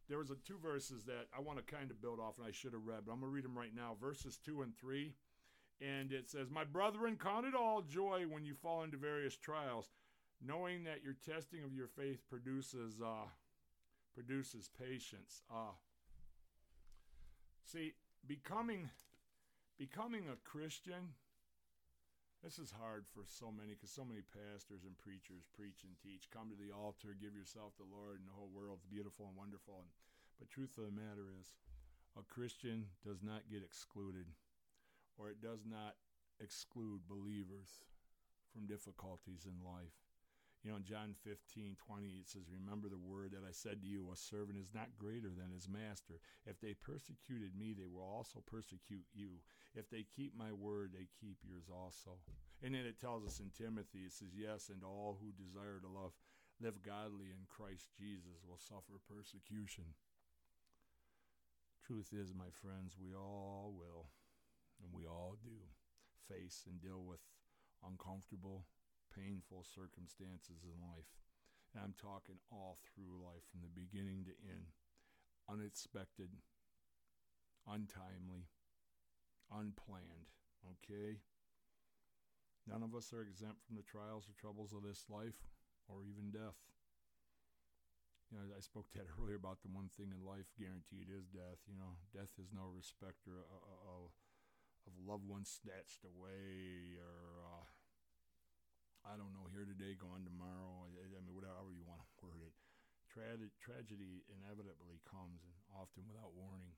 there 0.09 0.17
was 0.17 0.31
a 0.31 0.35
two 0.35 0.57
verses 0.61 1.05
that 1.05 1.27
I 1.35 1.39
want 1.39 1.59
to 1.59 1.75
kind 1.75 1.91
of 1.91 2.01
build 2.01 2.19
off, 2.19 2.37
and 2.37 2.47
I 2.47 2.51
should 2.51 2.73
have 2.73 2.85
read, 2.85 3.03
but 3.05 3.13
I'm 3.13 3.21
to 3.21 3.27
read 3.27 3.45
them 3.45 3.57
right 3.57 3.73
now. 3.73 3.95
Verses 4.01 4.37
two 4.43 4.63
and 4.63 4.75
three, 4.75 5.13
and 5.79 6.11
it 6.11 6.29
says, 6.29 6.49
"My 6.49 6.63
brethren, 6.63 7.17
count 7.21 7.45
it 7.45 7.55
all 7.55 7.83
joy 7.83 8.25
when 8.27 8.43
you 8.43 8.55
fall 8.55 8.83
into 8.83 8.97
various 8.97 9.37
trials, 9.37 9.91
knowing 10.41 10.83
that 10.85 11.03
your 11.03 11.15
testing 11.25 11.63
of 11.63 11.73
your 11.73 11.87
faith 11.87 12.27
produces 12.27 12.99
uh, 12.99 13.29
produces 14.15 14.69
patience." 14.77 15.43
Uh, 15.49 15.75
see, 17.63 17.93
becoming 18.27 18.89
becoming 19.79 20.27
a 20.27 20.35
Christian. 20.43 21.15
This 22.43 22.59
is 22.59 22.75
hard 22.75 23.07
for 23.07 23.23
so 23.23 23.47
many 23.47 23.71
because 23.71 23.95
so 23.95 24.03
many 24.03 24.19
pastors 24.27 24.83
and 24.83 24.99
preachers 24.99 25.47
preach 25.55 25.87
and 25.87 25.95
teach. 26.03 26.27
Come 26.27 26.51
to 26.51 26.59
the 26.59 26.75
altar, 26.75 27.15
give 27.15 27.31
yourself 27.31 27.79
to 27.79 27.87
the 27.87 27.95
Lord, 27.95 28.19
and 28.19 28.27
the 28.27 28.35
whole 28.35 28.51
world's 28.51 28.83
beautiful 28.83 29.31
and 29.31 29.39
wonderful. 29.39 29.79
And, 29.79 29.91
but 30.35 30.51
truth 30.51 30.75
of 30.75 30.91
the 30.91 30.95
matter 30.95 31.31
is, 31.39 31.55
a 32.19 32.23
Christian 32.27 32.91
does 33.07 33.23
not 33.23 33.47
get 33.47 33.63
excluded, 33.63 34.27
or 35.15 35.31
it 35.31 35.39
does 35.39 35.63
not 35.63 35.95
exclude 36.43 37.07
believers 37.07 37.87
from 38.51 38.67
difficulties 38.67 39.47
in 39.47 39.55
life. 39.63 39.95
You 40.63 40.71
know, 40.71 40.77
in 40.77 40.83
John 40.83 41.15
15, 41.23 41.79
20, 41.79 42.07
it 42.19 42.27
says, 42.27 42.51
Remember 42.51 42.91
the 42.91 42.99
word 42.99 43.31
that 43.31 43.47
I 43.47 43.55
said 43.55 43.79
to 43.79 43.87
you, 43.87 44.11
a 44.11 44.17
servant 44.19 44.59
is 44.59 44.75
not 44.75 44.99
greater 44.99 45.31
than 45.31 45.55
his 45.55 45.71
master. 45.71 46.19
If 46.43 46.59
they 46.59 46.75
persecuted 46.75 47.55
me, 47.55 47.71
they 47.71 47.87
will 47.87 48.03
also 48.03 48.43
persecute 48.43 49.07
you. 49.15 49.39
If 49.73 49.89
they 49.89 50.03
keep 50.03 50.35
my 50.35 50.51
word, 50.51 50.91
they 50.91 51.07
keep 51.15 51.39
yours 51.47 51.71
also. 51.71 52.19
And 52.59 52.75
then 52.75 52.83
it 52.83 52.99
tells 52.99 53.23
us 53.23 53.39
in 53.39 53.55
Timothy, 53.55 54.03
it 54.03 54.11
says, 54.11 54.35
Yes, 54.35 54.67
and 54.67 54.83
all 54.83 55.15
who 55.15 55.31
desire 55.31 55.79
to 55.79 55.87
love, 55.87 56.11
live 56.59 56.83
godly 56.83 57.31
in 57.31 57.47
Christ 57.47 57.87
Jesus 57.95 58.43
will 58.43 58.59
suffer 58.59 58.99
persecution. 59.07 59.95
Truth 61.87 62.11
is, 62.11 62.35
my 62.35 62.51
friends, 62.51 62.99
we 62.99 63.15
all 63.15 63.71
will, 63.71 64.11
and 64.83 64.91
we 64.91 65.07
all 65.07 65.39
do, 65.41 65.55
face 66.27 66.67
and 66.67 66.81
deal 66.83 66.99
with 66.99 67.23
uncomfortable 67.79 68.67
painful 69.13 69.65
circumstances 69.65 70.65
in 70.65 70.77
life. 70.81 71.09
And 71.73 71.83
I'm 71.83 71.93
talking 71.97 72.41
all 72.49 72.79
through 72.81 73.21
life 73.21 73.45
from 73.49 73.61
the 73.61 73.73
beginning 73.73 74.25
to 74.25 74.33
end. 74.45 74.73
Unexpected, 75.49 76.29
untimely, 77.65 78.49
unplanned. 79.53 80.33
Okay? 80.65 81.21
None 82.69 82.83
of 82.83 82.93
us 82.93 83.13
are 83.13 83.25
exempt 83.25 83.65
from 83.65 83.77
the 83.77 83.85
trials 83.85 84.29
or 84.29 84.37
troubles 84.37 84.73
of 84.73 84.85
this 84.85 85.05
life 85.09 85.41
or 85.89 86.05
even 86.05 86.29
death. 86.29 86.57
You 88.29 88.37
know, 88.37 88.45
I 88.53 88.61
spoke 88.61 88.89
that 88.95 89.09
earlier 89.17 89.37
about 89.37 89.61
the 89.65 89.73
one 89.73 89.89
thing 89.89 90.13
in 90.13 90.21
life 90.21 90.53
guaranteed 90.53 91.09
is 91.09 91.25
death. 91.29 91.65
You 91.65 91.77
know, 91.77 91.97
death 92.13 92.37
is 92.37 92.53
no 92.53 92.69
respecter 92.69 93.41
of, 93.49 93.61
of, 93.85 94.13
of 94.85 94.93
loved 95.01 95.25
ones 95.25 95.49
snatched 95.49 96.05
away 96.05 96.97
or 97.01 97.38
I 99.09 99.17
don't 99.17 99.33
know, 99.33 99.49
here 99.49 99.65
today, 99.65 99.97
gone 99.97 100.21
tomorrow. 100.21 100.85
I, 100.85 101.01
I 101.01 101.21
mean, 101.25 101.33
whatever 101.33 101.73
you 101.73 101.81
want 101.81 102.05
to 102.05 102.21
word 102.21 102.45
it. 102.45 102.53
Tra- 103.09 103.41
tragedy 103.57 104.21
inevitably 104.29 105.01
comes, 105.01 105.41
and 105.41 105.57
often 105.73 106.05
without 106.05 106.37
warning. 106.37 106.77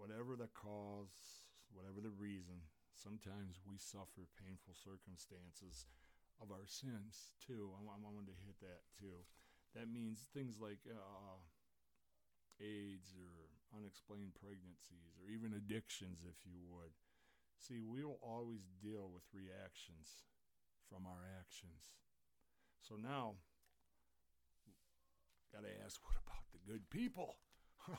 Whatever 0.00 0.32
the 0.32 0.48
cause, 0.56 1.44
whatever 1.76 2.00
the 2.00 2.16
reason, 2.16 2.64
sometimes 2.96 3.60
we 3.68 3.76
suffer 3.76 4.24
painful 4.40 4.72
circumstances 4.72 5.92
of 6.40 6.48
our 6.48 6.64
sins 6.64 7.36
too. 7.36 7.76
I, 7.76 7.84
I 7.92 8.00
wanted 8.00 8.32
to 8.32 8.42
hit 8.48 8.56
that 8.64 8.88
too. 8.96 9.28
That 9.76 9.92
means 9.92 10.24
things 10.32 10.56
like 10.56 10.80
uh, 10.88 11.36
AIDS 12.56 13.12
or 13.12 13.52
unexplained 13.76 14.40
pregnancies 14.40 15.20
or 15.20 15.28
even 15.28 15.52
addictions, 15.52 16.24
if 16.24 16.48
you 16.48 16.56
would. 16.72 16.96
See, 17.60 17.84
we 17.84 18.08
will 18.08 18.24
always 18.24 18.72
deal 18.80 19.12
with 19.12 19.28
reactions 19.36 20.31
from 20.88 21.06
our 21.06 21.24
actions. 21.38 21.82
So 22.80 22.96
now, 22.96 23.34
got 25.52 25.62
to 25.62 25.84
ask 25.84 26.00
what 26.04 26.16
about 26.26 26.44
the 26.52 26.72
good 26.72 26.88
people? 26.90 27.36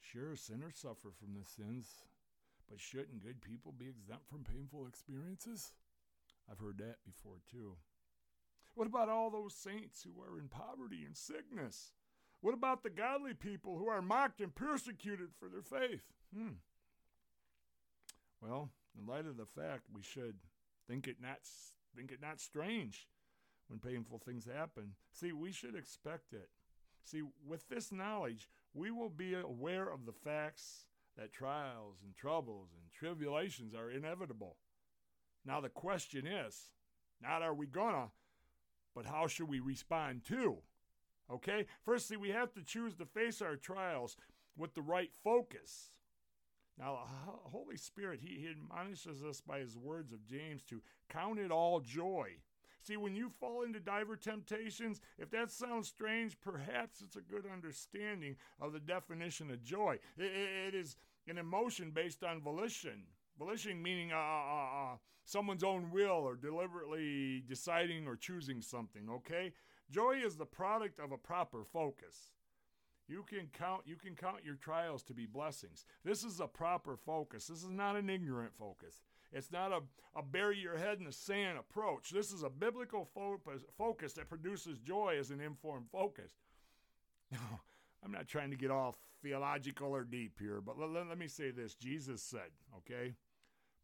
sure, 0.00 0.36
sinners 0.36 0.76
suffer 0.76 1.10
from 1.18 1.34
the 1.34 1.44
sins, 1.44 2.04
but 2.68 2.80
shouldn't 2.80 3.22
good 3.22 3.42
people 3.42 3.72
be 3.76 3.88
exempt 3.88 4.28
from 4.28 4.44
painful 4.44 4.86
experiences? 4.86 5.72
I've 6.50 6.58
heard 6.58 6.78
that 6.78 6.96
before 7.04 7.40
too. 7.50 7.76
What 8.74 8.86
about 8.86 9.08
all 9.08 9.30
those 9.30 9.54
saints 9.54 10.04
who 10.04 10.22
are 10.22 10.38
in 10.38 10.48
poverty 10.48 11.04
and 11.04 11.16
sickness? 11.16 11.92
What 12.40 12.54
about 12.54 12.82
the 12.82 12.90
godly 12.90 13.34
people 13.34 13.76
who 13.76 13.88
are 13.88 14.00
mocked 14.00 14.40
and 14.40 14.54
persecuted 14.54 15.28
for 15.38 15.48
their 15.48 15.62
faith? 15.62 16.04
Hmm. 16.34 16.54
Well, 18.40 18.70
in 18.98 19.06
light 19.06 19.26
of 19.26 19.36
the 19.36 19.44
fact 19.44 19.82
we 19.92 20.02
should 20.02 20.36
think 20.90 21.06
it 21.06 21.16
not 21.22 21.38
think 21.96 22.10
it 22.10 22.20
not 22.20 22.40
strange 22.40 23.08
when 23.68 23.78
painful 23.78 24.18
things 24.18 24.44
happen. 24.44 24.94
See, 25.12 25.32
we 25.32 25.52
should 25.52 25.76
expect 25.76 26.32
it. 26.32 26.50
See, 27.04 27.22
with 27.46 27.68
this 27.68 27.92
knowledge, 27.92 28.48
we 28.74 28.90
will 28.90 29.08
be 29.08 29.34
aware 29.34 29.88
of 29.88 30.04
the 30.04 30.12
facts 30.12 30.86
that 31.16 31.32
trials 31.32 31.98
and 32.04 32.14
troubles 32.14 32.70
and 32.74 32.90
tribulations 32.90 33.74
are 33.74 33.90
inevitable. 33.90 34.56
Now, 35.44 35.60
the 35.60 35.68
question 35.68 36.26
is 36.26 36.56
not 37.22 37.42
are 37.42 37.54
we 37.54 37.66
gonna, 37.66 38.08
but 38.94 39.06
how 39.06 39.26
should 39.26 39.48
we 39.48 39.60
respond 39.60 40.24
to? 40.28 40.58
Okay? 41.30 41.66
Firstly, 41.84 42.16
we 42.16 42.30
have 42.30 42.52
to 42.54 42.64
choose 42.64 42.94
to 42.96 43.06
face 43.06 43.40
our 43.40 43.56
trials 43.56 44.16
with 44.56 44.74
the 44.74 44.82
right 44.82 45.10
focus. 45.22 45.92
Now, 46.78 47.00
the 47.26 47.50
Holy 47.50 47.76
Spirit, 47.76 48.20
he, 48.22 48.40
he 48.40 48.48
admonishes 48.48 49.22
us 49.22 49.40
by 49.40 49.58
his 49.58 49.76
words 49.76 50.12
of 50.12 50.26
James 50.26 50.62
to 50.64 50.80
count 51.08 51.38
it 51.38 51.50
all 51.50 51.80
joy. 51.80 52.36
See, 52.82 52.96
when 52.96 53.14
you 53.14 53.28
fall 53.28 53.62
into 53.62 53.78
diver 53.78 54.16
temptations, 54.16 55.02
if 55.18 55.30
that 55.30 55.50
sounds 55.50 55.88
strange, 55.88 56.40
perhaps 56.40 57.02
it's 57.02 57.16
a 57.16 57.20
good 57.20 57.44
understanding 57.52 58.36
of 58.58 58.72
the 58.72 58.80
definition 58.80 59.50
of 59.50 59.62
joy. 59.62 59.98
it, 60.16 60.32
it 60.32 60.74
is 60.74 60.96
an 61.28 61.36
emotion 61.36 61.90
based 61.90 62.24
on 62.24 62.40
volition. 62.40 63.02
Volition 63.38 63.82
meaning 63.82 64.12
uh, 64.12 64.16
uh, 64.16 64.18
uh, 64.18 64.92
uh, 64.94 64.96
someone's 65.24 65.64
own 65.64 65.90
will 65.90 66.10
or 66.10 66.36
deliberately 66.36 67.42
deciding 67.46 68.06
or 68.06 68.16
choosing 68.16 68.62
something, 68.62 69.08
okay? 69.08 69.52
Joy 69.90 70.20
is 70.24 70.36
the 70.36 70.46
product 70.46 71.00
of 71.00 71.12
a 71.12 71.18
proper 71.18 71.64
focus. 71.64 72.32
You 73.10 73.24
can 73.28 73.48
count 73.52 73.82
you 73.86 73.96
can 73.96 74.14
count 74.14 74.44
your 74.44 74.54
trials 74.54 75.02
to 75.04 75.14
be 75.14 75.26
blessings. 75.26 75.84
This 76.04 76.22
is 76.22 76.40
a 76.40 76.46
proper 76.46 76.96
focus. 76.96 77.46
This 77.46 77.62
is 77.62 77.68
not 77.68 77.96
an 77.96 78.08
ignorant 78.08 78.52
focus. 78.58 79.02
It's 79.32 79.52
not 79.52 79.72
a, 79.72 79.80
a 80.18 80.22
bury 80.22 80.58
your 80.58 80.76
head 80.76 80.98
in 80.98 81.04
the 81.04 81.12
sand 81.12 81.58
approach. 81.58 82.10
This 82.10 82.32
is 82.32 82.42
a 82.42 82.50
biblical 82.50 83.04
focus, 83.04 83.62
focus 83.76 84.12
that 84.14 84.28
produces 84.28 84.78
joy 84.78 85.16
as 85.18 85.30
an 85.30 85.40
informed 85.40 85.86
focus. 85.90 86.32
Now, 87.32 87.60
I'm 88.04 88.10
not 88.10 88.26
trying 88.26 88.50
to 88.50 88.56
get 88.56 88.72
all 88.72 88.96
theological 89.22 89.94
or 89.94 90.02
deep 90.02 90.40
here, 90.40 90.60
but 90.60 90.76
let, 90.76 90.90
let, 90.90 91.06
let 91.06 91.16
me 91.18 91.28
say 91.28 91.52
this. 91.52 91.74
Jesus 91.76 92.20
said, 92.20 92.50
okay, 92.78 93.14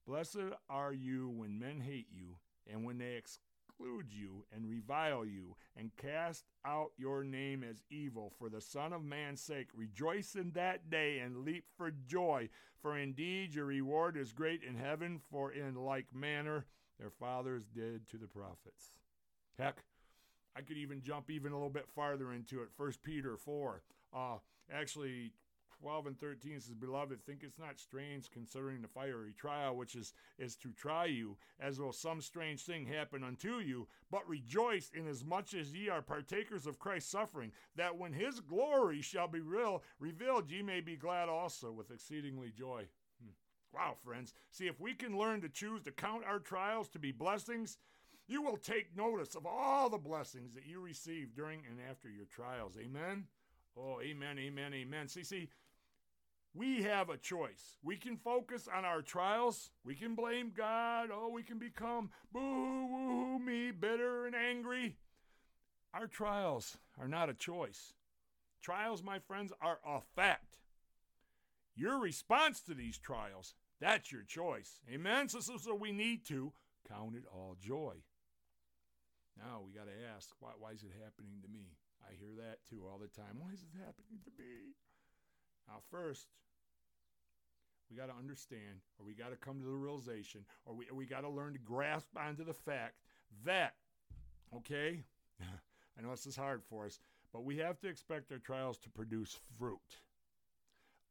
Blessed 0.07 0.55
are 0.71 0.93
you 0.93 1.29
when 1.29 1.59
men 1.59 1.81
hate 1.81 2.07
you 2.13 2.37
and 2.73 2.85
when 2.85 2.99
they 2.99 3.17
ex- 3.17 3.41
exclude 3.77 4.07
you 4.11 4.45
and 4.55 4.69
revile 4.69 5.25
you 5.25 5.57
and 5.77 5.91
cast 5.97 6.45
out 6.65 6.91
your 6.97 7.25
name 7.25 7.65
as 7.69 7.83
evil 7.91 8.33
for 8.39 8.49
the 8.49 8.61
Son 8.61 8.93
of 8.93 9.03
Man's 9.03 9.41
sake. 9.41 9.69
Rejoice 9.75 10.35
in 10.35 10.53
that 10.53 10.91
day 10.91 11.19
and 11.19 11.45
leap 11.45 11.65
for 11.77 11.91
joy, 12.07 12.49
for 12.81 12.97
indeed 12.97 13.55
your 13.55 13.67
reward 13.67 14.17
is 14.17 14.33
great 14.33 14.63
in 14.63 14.77
heaven, 14.77 15.21
for 15.31 15.53
in 15.53 15.75
like 15.75 16.15
manner 16.15 16.67
their 16.99 17.11
fathers 17.11 17.65
did 17.75 18.09
to 18.09 18.17
the 18.17 18.27
prophets. 18.27 18.93
Heck, 19.59 19.85
I 20.57 20.63
could 20.63 20.79
even 20.79 21.03
jump 21.03 21.31
even 21.31 21.53
a 21.53 21.57
little 21.57 21.71
bit 21.71 21.89
farther 21.95 22.33
into 22.33 22.63
it. 22.63 22.69
First 22.77 23.03
Peter 23.03 23.37
4. 23.37 23.83
Uh, 24.15 24.37
actually, 24.73 25.33
12 25.81 26.07
and 26.07 26.21
13 26.21 26.61
says, 26.61 26.75
Beloved, 26.75 27.25
think 27.25 27.41
it's 27.43 27.59
not 27.59 27.79
strange 27.79 28.31
considering 28.31 28.83
the 28.83 28.89
fiery 28.89 29.35
trial 29.37 29.77
which 29.77 29.95
is, 29.95 30.13
is 30.39 30.57
to 30.57 30.73
try 30.73 31.05
you, 31.05 31.37
as 31.61 31.79
will 31.79 31.93
some 31.93 32.21
strange 32.21 32.63
thing 32.63 32.87
happen 32.87 33.23
unto 33.23 33.59
you, 33.59 33.87
but 34.11 34.29
rejoice 34.29 34.91
inasmuch 34.95 35.55
as 35.55 35.75
ye 35.75 35.89
are 35.89 36.03
partakers 36.03 36.67
of 36.67 36.79
Christ's 36.79 37.11
suffering, 37.11 37.53
that 37.77 37.97
when 37.97 38.13
his 38.13 38.41
glory 38.41 39.03
shall 39.03 39.29
be 39.29 39.41
real, 39.41 39.83
revealed, 39.99 40.51
ye 40.51 40.63
may 40.63 40.81
be 40.81 40.97
glad 40.97 41.29
also 41.29 41.73
with 41.73 41.91
exceedingly 41.91 42.51
joy. 42.57 42.87
Hmm. 43.23 43.31
Wow, 43.73 43.97
friends. 44.03 44.33
See, 44.51 44.67
if 44.67 44.81
we 44.81 44.95
can 44.95 45.19
learn 45.19 45.41
to 45.43 45.49
choose 45.49 45.83
to 45.83 45.93
count 45.93 46.25
our 46.25 46.39
trials 46.39 46.89
to 46.91 46.99
be 46.99 47.13
blessings, 47.13 47.79
you 48.29 48.43
will 48.43 48.57
take 48.57 48.97
notice 48.97 49.35
of 49.35 49.47
all 49.47 49.89
the 49.89 49.99
blessings 49.99 50.55
that 50.55 50.67
you 50.67 50.81
receive 50.81 51.35
during 51.35 51.61
and 51.69 51.79
after 51.89 52.09
your 52.09 52.25
trials. 52.25 52.77
Amen? 52.81 53.25
Oh, 53.79 54.01
amen, 54.01 54.39
amen, 54.39 54.73
amen. 54.75 55.09
See, 55.09 55.23
see, 55.23 55.49
we 56.57 56.83
have 56.83 57.11
a 57.11 57.17
choice. 57.17 57.77
We 57.83 57.97
can 57.97 58.17
focus 58.17 58.69
on 58.73 58.85
our 58.85 59.03
trials. 59.03 59.71
We 59.85 59.95
can 59.95 60.15
blame 60.15 60.53
God. 60.57 61.11
Oh, 61.13 61.29
we 61.29 61.43
can 61.43 61.59
become 61.59 62.11
boo 62.33 62.87
woo 62.87 63.39
me, 63.39 63.71
bitter 63.71 64.27
and 64.27 64.35
angry. 64.35 64.97
Our 65.93 66.07
trials 66.07 66.79
are 66.99 67.09
not 67.09 67.29
a 67.29 67.35
choice. 67.35 67.93
Trials, 68.63 69.03
my 69.03 69.19
friends, 69.19 69.53
are 69.61 69.79
a 69.87 70.01
fact. 70.15 70.59
Your 71.75 71.99
response 71.99 72.61
to 72.63 72.75
these 72.75 72.99
trials, 72.99 73.55
that's 73.81 74.11
your 74.11 74.23
choice. 74.23 74.81
Amen? 74.91 75.29
So, 75.29 75.41
so, 75.41 75.59
so 75.59 75.75
we 75.75 75.93
need 75.93 76.25
to 76.29 76.53
count 76.89 77.17
it 77.17 77.25
all 77.31 77.57
joy. 77.61 77.97
Now 79.37 79.61
we 79.65 79.73
got 79.73 79.87
to 79.87 80.15
ask, 80.17 80.31
why, 80.41 80.53
why 80.59 80.71
is 80.71 80.83
it 80.83 80.93
happening 81.05 81.43
to 81.43 81.49
me? 81.49 81.77
I 82.03 82.15
hear 82.19 82.33
that 82.39 82.59
too 82.69 82.85
all 82.91 82.99
the 82.99 83.09
time. 83.09 83.37
Why 83.39 83.53
is 83.53 83.61
it 83.61 83.79
happening 83.79 84.21
to 84.25 84.31
me? 84.39 84.73
Now, 85.69 85.81
first, 85.91 86.29
we 87.91 87.97
got 87.97 88.07
to 88.07 88.19
understand, 88.19 88.81
or 88.99 89.07
we 89.07 89.15
got 89.15 89.31
to 89.31 89.37
come 89.37 89.61
to 89.61 89.67
the 89.67 89.73
realization, 89.73 90.45
or 90.65 90.75
we, 90.75 90.87
we 90.93 91.07
got 91.07 91.21
to 91.21 91.29
learn 91.29 91.53
to 91.53 91.59
grasp 91.59 92.09
onto 92.17 92.45
the 92.45 92.55
fact 92.55 92.95
that, 93.45 93.75
okay, 94.57 95.03
I 95.41 96.03
know 96.03 96.11
this 96.11 96.27
is 96.27 96.37
hard 96.37 96.63
for 96.69 96.87
us, 96.87 97.01
but 97.33 97.45
we 97.45 97.59
have 97.59 97.79
to 97.81 97.89
expect 97.89 98.33
our 98.33 98.39
trials 98.39 98.79
to 98.79 98.91
produce 98.91 99.39
fruit. 99.59 99.79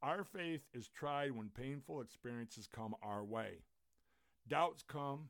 Our 0.01 0.23
faith 0.23 0.61
is 0.73 0.89
tried 0.89 1.31
when 1.31 1.49
painful 1.49 2.01
experiences 2.01 2.67
come 2.67 2.95
our 3.01 3.23
way. 3.23 3.63
Doubts 4.47 4.83
come, 4.87 5.29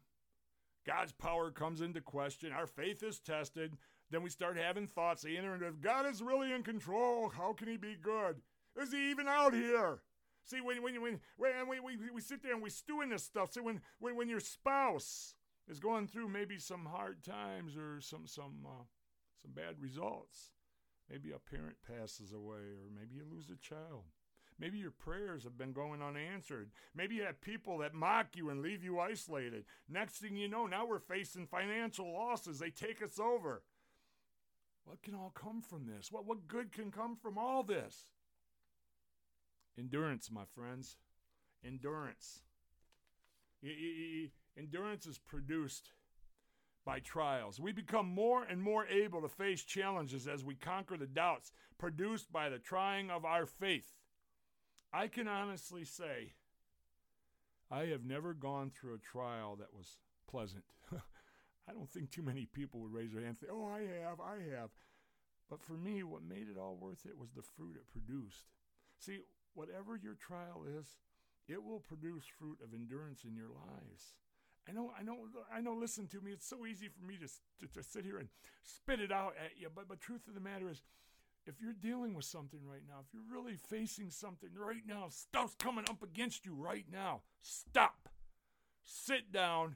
God's 0.85 1.13
power 1.13 1.51
comes 1.51 1.81
into 1.81 2.01
question, 2.01 2.51
our 2.51 2.67
faith 2.67 3.01
is 3.01 3.19
tested, 3.19 3.77
then 4.11 4.21
we 4.21 4.29
start 4.29 4.57
having 4.57 4.87
thoughts 4.87 5.23
saying, 5.23 5.43
if 5.61 5.81
God 5.81 6.05
is 6.05 6.21
really 6.21 6.51
in 6.51 6.63
control, 6.63 7.29
how 7.29 7.53
can 7.53 7.67
he 7.67 7.77
be 7.77 7.95
good? 8.01 8.35
Is 8.79 8.91
he 8.91 9.09
even 9.09 9.27
out 9.27 9.53
here? 9.53 9.99
See, 10.45 10.61
when, 10.61 10.83
when, 10.83 11.01
when, 11.01 11.19
when 11.37 11.67
we, 11.67 11.79
we, 11.79 11.97
we 12.13 12.21
sit 12.21 12.43
there 12.43 12.53
and 12.53 12.61
we 12.61 12.69
stew 12.69 13.01
in 13.01 13.09
this 13.09 13.23
stuff, 13.23 13.51
see, 13.51 13.61
when, 13.61 13.81
when, 13.99 14.15
when 14.15 14.29
your 14.29 14.39
spouse 14.39 15.33
is 15.67 15.79
going 15.79 16.07
through 16.07 16.29
maybe 16.29 16.59
some 16.59 16.85
hard 16.85 17.23
times 17.23 17.75
or 17.75 17.99
some, 17.99 18.27
some, 18.27 18.65
uh, 18.65 18.83
some 19.41 19.51
bad 19.51 19.79
results, 19.79 20.51
maybe 21.09 21.31
a 21.31 21.39
parent 21.39 21.77
passes 21.87 22.31
away 22.31 22.57
or 22.57 22.89
maybe 22.95 23.15
you 23.15 23.23
lose 23.29 23.49
a 23.49 23.57
child. 23.57 24.03
Maybe 24.57 24.77
your 24.77 24.91
prayers 24.91 25.43
have 25.43 25.57
been 25.57 25.73
going 25.73 26.01
unanswered. 26.01 26.69
Maybe 26.95 27.15
you 27.15 27.23
have 27.23 27.41
people 27.41 27.79
that 27.79 27.93
mock 27.93 28.27
you 28.35 28.49
and 28.51 28.61
leave 28.61 28.83
you 28.83 28.99
isolated. 28.99 29.65
Next 29.89 30.19
thing 30.19 30.37
you 30.37 30.47
know, 30.47 30.65
now 30.65 30.85
we're 30.85 30.99
facing 30.99 31.45
financial 31.45 32.13
losses. 32.13 32.59
They 32.59 32.69
take 32.69 33.01
us 33.01 33.19
over. 33.19 33.63
What 34.85 35.01
can 35.01 35.15
all 35.15 35.31
come 35.33 35.61
from 35.61 35.87
this? 35.87 36.11
What, 36.11 36.25
what 36.25 36.47
good 36.47 36.71
can 36.71 36.91
come 36.91 37.17
from 37.17 37.37
all 37.37 37.63
this? 37.63 38.11
Endurance, 39.77 40.29
my 40.31 40.45
friends. 40.45 40.97
Endurance. 41.65 42.41
Endurance 44.57 45.05
is 45.05 45.17
produced 45.17 45.91
by 46.85 46.99
trials. 46.99 47.59
We 47.59 47.71
become 47.71 48.07
more 48.07 48.43
and 48.43 48.61
more 48.61 48.85
able 48.87 49.21
to 49.21 49.27
face 49.27 49.63
challenges 49.63 50.27
as 50.27 50.43
we 50.43 50.55
conquer 50.55 50.97
the 50.97 51.07
doubts 51.07 51.51
produced 51.77 52.31
by 52.31 52.49
the 52.49 52.59
trying 52.59 53.09
of 53.09 53.25
our 53.25 53.45
faith. 53.45 53.91
I 54.93 55.07
can 55.07 55.27
honestly 55.27 55.83
say 55.83 56.33
I 57.71 57.85
have 57.87 58.05
never 58.05 58.33
gone 58.33 58.69
through 58.69 58.93
a 58.93 58.99
trial 58.99 59.55
that 59.57 59.73
was 59.73 59.97
pleasant. 60.29 60.63
I 61.67 61.73
don't 61.73 61.89
think 61.89 62.11
too 62.11 62.21
many 62.21 62.45
people 62.45 62.79
would 62.81 62.93
raise 62.93 63.11
their 63.11 63.21
hand 63.21 63.37
and 63.41 63.49
say, 63.49 63.51
Oh, 63.51 63.67
I 63.67 63.81
have, 64.03 64.21
I 64.21 64.55
have. 64.55 64.69
But 65.49 65.61
for 65.61 65.73
me, 65.73 66.03
what 66.03 66.23
made 66.23 66.47
it 66.49 66.57
all 66.59 66.77
worth 66.79 67.05
it 67.05 67.17
was 67.17 67.31
the 67.31 67.41
fruit 67.41 67.75
it 67.75 67.91
produced. 67.91 68.45
See, 68.99 69.19
whatever 69.55 69.99
your 70.01 70.13
trial 70.13 70.63
is, 70.79 70.85
it 71.47 71.63
will 71.63 71.79
produce 71.79 72.23
fruit 72.25 72.59
of 72.63 72.73
endurance 72.73 73.23
in 73.23 73.35
your 73.35 73.49
lives. 73.49 74.15
I 74.67 74.71
know, 74.71 74.91
I 74.97 75.03
know, 75.03 75.17
I 75.53 75.61
know. 75.61 75.73
Listen 75.73 76.07
to 76.07 76.21
me. 76.21 76.31
It's 76.31 76.47
so 76.47 76.65
easy 76.65 76.87
for 76.87 77.05
me 77.05 77.17
to, 77.17 77.27
to, 77.27 77.73
to 77.73 77.83
sit 77.83 78.03
here 78.03 78.17
and 78.17 78.29
spit 78.63 78.99
it 78.99 79.11
out 79.11 79.35
at 79.43 79.51
you. 79.59 79.69
But, 79.73 79.87
but 79.87 80.01
truth 80.01 80.27
of 80.27 80.33
the 80.33 80.39
matter 80.39 80.69
is, 80.69 80.81
if 81.45 81.61
you're 81.61 81.73
dealing 81.73 82.15
with 82.15 82.25
something 82.25 82.61
right 82.65 82.81
now, 82.87 82.95
if 83.01 83.13
you're 83.13 83.31
really 83.31 83.55
facing 83.55 84.09
something 84.09 84.49
right 84.55 84.81
now, 84.87 85.05
stuff's 85.09 85.55
coming 85.59 85.85
up 85.87 86.01
against 86.01 86.45
you 86.45 86.55
right 86.55 86.85
now, 86.91 87.21
stop. 87.41 88.09
Sit 88.83 89.31
down, 89.31 89.75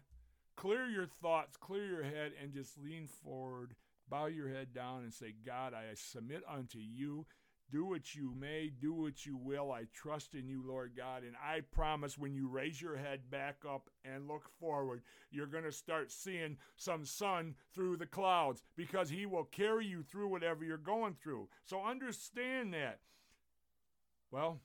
clear 0.55 0.87
your 0.87 1.05
thoughts, 1.05 1.55
clear 1.57 1.85
your 1.85 2.03
head, 2.03 2.31
and 2.41 2.51
just 2.51 2.79
lean 2.79 3.07
forward, 3.07 3.75
bow 4.09 4.25
your 4.25 4.49
head 4.49 4.73
down, 4.73 5.03
and 5.03 5.13
say, 5.13 5.35
God, 5.45 5.75
I 5.75 5.93
submit 5.93 6.41
unto 6.51 6.79
you 6.79 7.27
do 7.71 7.85
what 7.85 8.15
you 8.15 8.33
may, 8.39 8.71
do 8.81 8.93
what 8.93 9.25
you 9.25 9.37
will. 9.37 9.71
I 9.71 9.83
trust 9.93 10.35
in 10.35 10.47
you, 10.47 10.63
Lord 10.65 10.93
God. 10.95 11.23
And 11.23 11.35
I 11.43 11.61
promise 11.61 12.17
when 12.17 12.33
you 12.33 12.47
raise 12.47 12.81
your 12.81 12.97
head 12.97 13.29
back 13.29 13.57
up 13.67 13.89
and 14.03 14.27
look 14.27 14.49
forward, 14.59 15.01
you're 15.31 15.45
going 15.45 15.63
to 15.63 15.71
start 15.71 16.11
seeing 16.11 16.57
some 16.75 17.05
sun 17.05 17.55
through 17.73 17.97
the 17.97 18.05
clouds 18.05 18.63
because 18.75 19.09
He 19.09 19.25
will 19.25 19.45
carry 19.45 19.85
you 19.85 20.03
through 20.03 20.29
whatever 20.29 20.63
you're 20.63 20.77
going 20.77 21.15
through. 21.21 21.47
So 21.65 21.83
understand 21.83 22.73
that. 22.73 22.99
Well, 24.31 24.59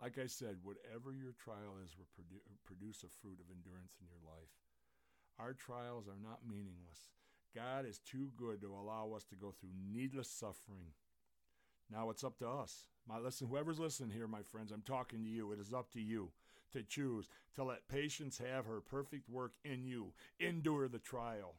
like 0.00 0.18
I 0.18 0.26
said, 0.26 0.56
whatever 0.62 1.12
your 1.12 1.32
trial 1.42 1.80
is 1.84 1.96
will 1.96 2.08
produce 2.64 3.02
a 3.02 3.08
fruit 3.22 3.38
of 3.40 3.46
endurance 3.50 3.96
in 4.00 4.06
your 4.08 4.20
life. 4.24 4.52
Our 5.38 5.52
trials 5.52 6.06
are 6.08 6.20
not 6.22 6.40
meaningless. 6.48 7.10
God 7.54 7.86
is 7.86 7.98
too 7.98 8.30
good 8.36 8.60
to 8.60 8.68
allow 8.68 9.12
us 9.16 9.24
to 9.24 9.36
go 9.36 9.54
through 9.58 9.70
needless 9.92 10.28
suffering. 10.28 10.92
Now 11.90 12.10
it's 12.10 12.24
up 12.24 12.38
to 12.38 12.48
us. 12.48 12.84
My 13.08 13.18
listen, 13.18 13.48
whoever's 13.48 13.78
listening 13.78 14.10
here, 14.10 14.26
my 14.26 14.42
friends, 14.42 14.72
I'm 14.72 14.82
talking 14.82 15.22
to 15.22 15.30
you. 15.30 15.52
It 15.52 15.60
is 15.60 15.72
up 15.72 15.92
to 15.92 16.00
you 16.00 16.30
to 16.72 16.82
choose 16.82 17.28
to 17.54 17.64
let 17.64 17.88
patience 17.88 18.38
have 18.38 18.66
her 18.66 18.80
perfect 18.80 19.28
work 19.28 19.52
in 19.64 19.86
you. 19.86 20.12
Endure 20.40 20.88
the 20.88 20.98
trial. 20.98 21.54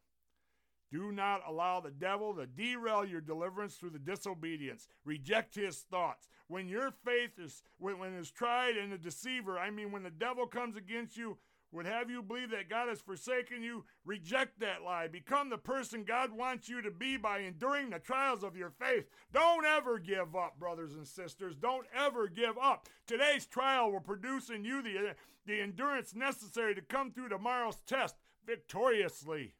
Do 0.91 1.11
not 1.11 1.41
allow 1.45 1.81
the 1.81 1.91
devil 1.91 2.33
to 2.35 2.45
derail 2.45 3.03
your 3.03 3.19
deliverance 3.19 3.75
through 3.75 3.89
the 3.89 3.99
disobedience. 3.99 4.87
Reject 5.03 5.55
his 5.55 5.79
thoughts. 5.79 6.29
When 6.47 6.69
your 6.69 6.91
faith 7.03 7.31
is 7.37 7.61
when, 7.77 7.99
when 7.99 8.13
is 8.13 8.31
tried 8.31 8.77
and 8.77 8.91
the 8.91 8.97
deceiver, 8.97 9.59
I 9.59 9.69
mean 9.69 9.91
when 9.91 10.03
the 10.03 10.09
devil 10.09 10.47
comes 10.47 10.77
against 10.77 11.17
you, 11.17 11.37
would 11.71 11.85
have 11.85 12.09
you 12.09 12.23
believe 12.23 12.51
that 12.51 12.69
God 12.69 12.87
has 12.87 13.01
forsaken 13.01 13.61
you, 13.61 13.83
reject 14.05 14.59
that 14.59 14.83
lie. 14.83 15.07
Become 15.07 15.49
the 15.49 15.57
person 15.57 16.03
God 16.03 16.31
wants 16.31 16.69
you 16.69 16.81
to 16.81 16.91
be 16.91 17.17
by 17.17 17.39
enduring 17.39 17.89
the 17.89 17.99
trials 17.99 18.43
of 18.43 18.55
your 18.55 18.69
faith. 18.69 19.09
Don't 19.33 19.65
ever 19.65 19.99
give 19.99 20.35
up, 20.35 20.57
brothers 20.59 20.93
and 20.95 21.05
sisters. 21.05 21.55
Don't 21.55 21.85
ever 21.95 22.27
give 22.27 22.57
up. 22.57 22.87
Today's 23.05 23.45
trial 23.45 23.91
will 23.91 23.99
produce 23.99 24.49
in 24.49 24.63
you 24.63 24.81
the, 24.81 25.15
the 25.45 25.59
endurance 25.59 26.15
necessary 26.15 26.73
to 26.73 26.81
come 26.81 27.11
through 27.11 27.29
tomorrow's 27.29 27.81
test 27.85 28.15
victoriously. 28.45 29.53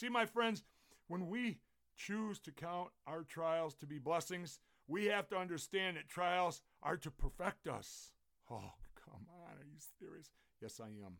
See, 0.00 0.08
my 0.08 0.24
friends, 0.24 0.64
when 1.08 1.28
we 1.28 1.58
choose 1.96 2.38
to 2.40 2.52
count 2.52 2.88
our 3.06 3.22
trials 3.22 3.74
to 3.74 3.86
be 3.86 3.98
blessings, 3.98 4.58
we 4.88 5.06
have 5.06 5.28
to 5.28 5.36
understand 5.36 5.96
that 5.96 6.08
trials 6.08 6.62
are 6.82 6.96
to 6.96 7.10
perfect 7.10 7.68
us. 7.68 8.12
Oh, 8.50 8.72
come 9.04 9.26
on. 9.28 9.58
Are 9.58 9.64
you 9.64 9.78
serious? 9.98 10.30
Yes, 10.60 10.80
I 10.82 10.86
am. 10.86 11.16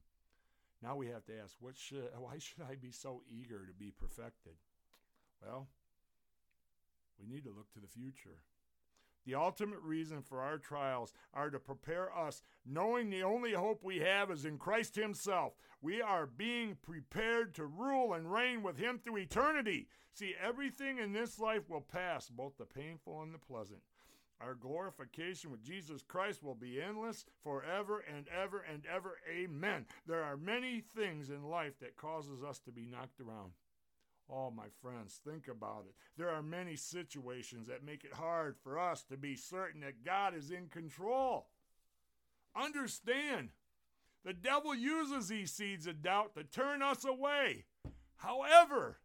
Now 0.84 0.96
we 0.96 1.06
have 1.06 1.24
to 1.26 1.32
ask, 1.42 1.56
what 1.60 1.76
should, 1.76 2.08
why 2.18 2.38
should 2.38 2.62
I 2.62 2.74
be 2.74 2.92
so 2.92 3.22
eager 3.30 3.66
to 3.66 3.72
be 3.72 3.90
perfected? 3.90 4.52
Well, 5.42 5.68
we 7.18 7.32
need 7.32 7.44
to 7.44 7.50
look 7.50 7.72
to 7.72 7.80
the 7.80 7.88
future. 7.88 8.38
The 9.24 9.36
ultimate 9.36 9.80
reason 9.80 10.20
for 10.20 10.42
our 10.42 10.58
trials 10.58 11.14
are 11.32 11.48
to 11.48 11.58
prepare 11.58 12.14
us, 12.14 12.42
knowing 12.66 13.08
the 13.08 13.22
only 13.22 13.54
hope 13.54 13.82
we 13.82 14.00
have 14.00 14.30
is 14.30 14.44
in 14.44 14.58
Christ 14.58 14.96
Himself. 14.96 15.54
We 15.80 16.02
are 16.02 16.26
being 16.26 16.76
prepared 16.82 17.54
to 17.54 17.64
rule 17.64 18.12
and 18.12 18.30
reign 18.30 18.62
with 18.62 18.76
Him 18.76 18.98
through 18.98 19.18
eternity. 19.18 19.88
See, 20.12 20.34
everything 20.38 20.98
in 20.98 21.12
this 21.12 21.38
life 21.38 21.70
will 21.70 21.80
pass, 21.80 22.28
both 22.28 22.58
the 22.58 22.66
painful 22.66 23.22
and 23.22 23.32
the 23.32 23.38
pleasant. 23.38 23.80
Our 24.44 24.54
glorification 24.54 25.50
with 25.50 25.64
Jesus 25.64 26.02
Christ 26.02 26.42
will 26.42 26.54
be 26.54 26.80
endless 26.80 27.24
forever 27.42 28.04
and 28.14 28.26
ever 28.28 28.62
and 28.70 28.82
ever. 28.92 29.16
Amen. 29.30 29.86
There 30.06 30.22
are 30.22 30.36
many 30.36 30.82
things 30.94 31.30
in 31.30 31.44
life 31.44 31.78
that 31.80 31.96
causes 31.96 32.42
us 32.42 32.58
to 32.60 32.70
be 32.70 32.84
knocked 32.84 33.20
around. 33.20 33.52
Oh, 34.30 34.50
my 34.50 34.66
friends, 34.82 35.18
think 35.26 35.48
about 35.48 35.84
it. 35.88 35.94
There 36.18 36.28
are 36.28 36.42
many 36.42 36.76
situations 36.76 37.68
that 37.68 37.84
make 37.84 38.04
it 38.04 38.12
hard 38.12 38.56
for 38.62 38.78
us 38.78 39.02
to 39.04 39.16
be 39.16 39.34
certain 39.34 39.80
that 39.80 40.04
God 40.04 40.34
is 40.34 40.50
in 40.50 40.68
control. 40.68 41.46
Understand, 42.54 43.50
the 44.24 44.34
devil 44.34 44.74
uses 44.74 45.28
these 45.28 45.52
seeds 45.52 45.86
of 45.86 46.02
doubt 46.02 46.34
to 46.34 46.44
turn 46.44 46.82
us 46.82 47.04
away. 47.04 47.64
However, 48.16 48.98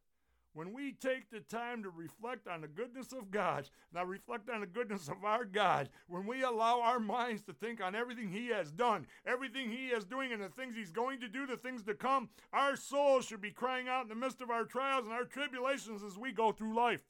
when 0.54 0.74
we 0.74 0.94
take 0.94 1.30
the 1.30 1.40
time 1.42 1.84
to 1.84 1.90
reflect 1.90 2.48
on 2.48 2.62
the 2.62 2.68
goodness 2.68 3.14
of 3.14 3.32
God, 3.32 3.70
now 3.94 4.04
reflect 4.04 4.50
on 4.50 4.62
the 4.62 4.68
goodness 4.68 5.08
of 5.08 5.24
our 5.24 5.46
God, 5.46 5.90
when 6.08 6.26
we 6.26 6.44
allow 6.44 6.82
our 6.82 7.00
minds 7.00 7.44
to 7.44 7.54
think 7.54 7.82
on 7.82 7.96
everything 7.96 8.30
He 8.30 8.48
has 8.48 8.72
done, 8.72 9.06
everything 9.26 9.70
He 9.70 9.88
is 9.88 10.06
doing, 10.06 10.32
and 10.32 10.42
the 10.42 10.50
things 10.50 10.76
He's 10.76 10.92
going 10.92 11.20
to 11.22 11.28
do, 11.28 11.46
the 11.46 11.58
things 11.58 11.84
to 11.84 11.94
come, 11.94 12.30
our 12.52 12.76
souls 12.76 13.26
should 13.26 13.42
be 13.42 13.52
crying 13.52 13.88
out 13.88 14.04
in 14.04 14.10
the 14.10 14.16
midst 14.16 14.42
of 14.42 14.50
our 14.50 14.66
trials 14.66 15.06
and 15.06 15.14
our 15.14 15.26
tribulations 15.26 16.04
as 16.04 16.18
we 16.18 16.32
go 16.32 16.52
through 16.52 16.76
life. 16.76 17.04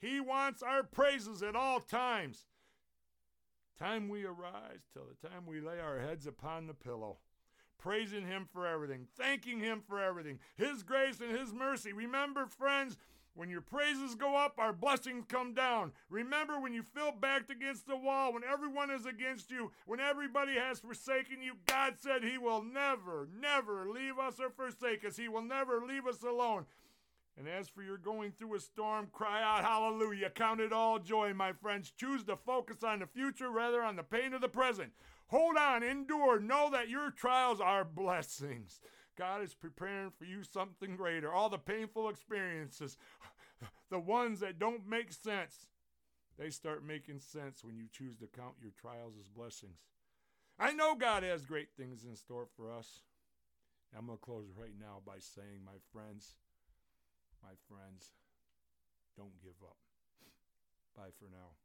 He 0.00 0.20
wants 0.20 0.62
our 0.62 0.82
praises 0.82 1.42
at 1.42 1.56
all 1.56 1.80
times. 1.80 2.46
Time 3.78 4.08
we 4.08 4.24
arise 4.24 4.86
till 4.92 5.04
the 5.04 5.28
time 5.28 5.46
we 5.46 5.60
lay 5.60 5.80
our 5.80 5.98
heads 5.98 6.26
upon 6.26 6.66
the 6.66 6.74
pillow 6.74 7.18
praising 7.78 8.26
Him 8.26 8.48
for 8.52 8.66
everything, 8.66 9.06
thanking 9.16 9.60
Him 9.60 9.82
for 9.86 10.00
everything, 10.00 10.38
His 10.56 10.82
grace 10.82 11.20
and 11.20 11.36
His 11.36 11.52
mercy. 11.52 11.92
Remember, 11.92 12.46
friends, 12.46 12.96
When 13.34 13.50
your 13.50 13.60
praises 13.60 14.14
go 14.14 14.36
up, 14.36 14.54
our 14.58 14.72
blessings 14.72 15.24
come 15.28 15.54
down. 15.54 15.90
Remember, 16.08 16.60
when 16.60 16.72
you 16.72 16.84
feel 16.84 17.10
backed 17.10 17.50
against 17.50 17.86
the 17.86 17.96
wall, 17.96 18.32
when 18.32 18.44
everyone 18.44 18.90
is 18.90 19.06
against 19.06 19.50
you, 19.50 19.72
when 19.86 19.98
everybody 19.98 20.54
has 20.54 20.78
forsaken 20.78 21.42
you, 21.42 21.54
God 21.66 21.94
said 21.98 22.22
He 22.22 22.38
will 22.38 22.62
never, 22.62 23.28
never 23.40 23.88
leave 23.90 24.20
us 24.20 24.38
or 24.38 24.50
forsake 24.50 25.04
us. 25.04 25.16
He 25.16 25.28
will 25.28 25.42
never 25.42 25.84
leave 25.84 26.06
us 26.06 26.22
alone. 26.22 26.64
And 27.36 27.48
as 27.48 27.68
for 27.68 27.82
your 27.82 27.98
going 27.98 28.30
through 28.30 28.54
a 28.54 28.60
storm, 28.60 29.08
cry 29.12 29.42
out 29.42 29.64
hallelujah. 29.64 30.30
Count 30.30 30.60
it 30.60 30.72
all 30.72 31.00
joy, 31.00 31.34
my 31.34 31.52
friends. 31.52 31.90
Choose 31.96 32.22
to 32.24 32.36
focus 32.36 32.84
on 32.84 33.00
the 33.00 33.06
future 33.06 33.50
rather 33.50 33.82
on 33.82 33.96
the 33.96 34.04
pain 34.04 34.32
of 34.32 34.40
the 34.40 34.48
present. 34.48 34.92
Hold 35.34 35.56
on, 35.56 35.82
endure. 35.82 36.38
Know 36.38 36.70
that 36.70 36.88
your 36.88 37.10
trials 37.10 37.60
are 37.60 37.84
blessings. 37.84 38.80
God 39.18 39.42
is 39.42 39.52
preparing 39.52 40.12
for 40.16 40.24
you 40.26 40.44
something 40.44 40.94
greater. 40.94 41.32
All 41.32 41.48
the 41.48 41.58
painful 41.58 42.08
experiences, 42.08 42.96
the 43.90 43.98
ones 43.98 44.38
that 44.38 44.60
don't 44.60 44.86
make 44.86 45.10
sense, 45.12 45.66
they 46.38 46.50
start 46.50 46.86
making 46.86 47.18
sense 47.18 47.64
when 47.64 47.76
you 47.76 47.86
choose 47.90 48.16
to 48.18 48.28
count 48.28 48.54
your 48.62 48.70
trials 48.80 49.14
as 49.20 49.26
blessings. 49.26 49.80
I 50.56 50.72
know 50.72 50.94
God 50.94 51.24
has 51.24 51.44
great 51.44 51.70
things 51.76 52.04
in 52.04 52.14
store 52.14 52.46
for 52.56 52.72
us. 52.72 53.00
I'm 53.98 54.06
going 54.06 54.18
to 54.18 54.24
close 54.24 54.52
right 54.56 54.78
now 54.78 55.02
by 55.04 55.18
saying, 55.18 55.64
my 55.66 55.78
friends, 55.92 56.36
my 57.42 57.54
friends, 57.68 58.10
don't 59.16 59.42
give 59.42 59.58
up. 59.64 59.78
Bye 60.96 61.10
for 61.18 61.26
now. 61.28 61.63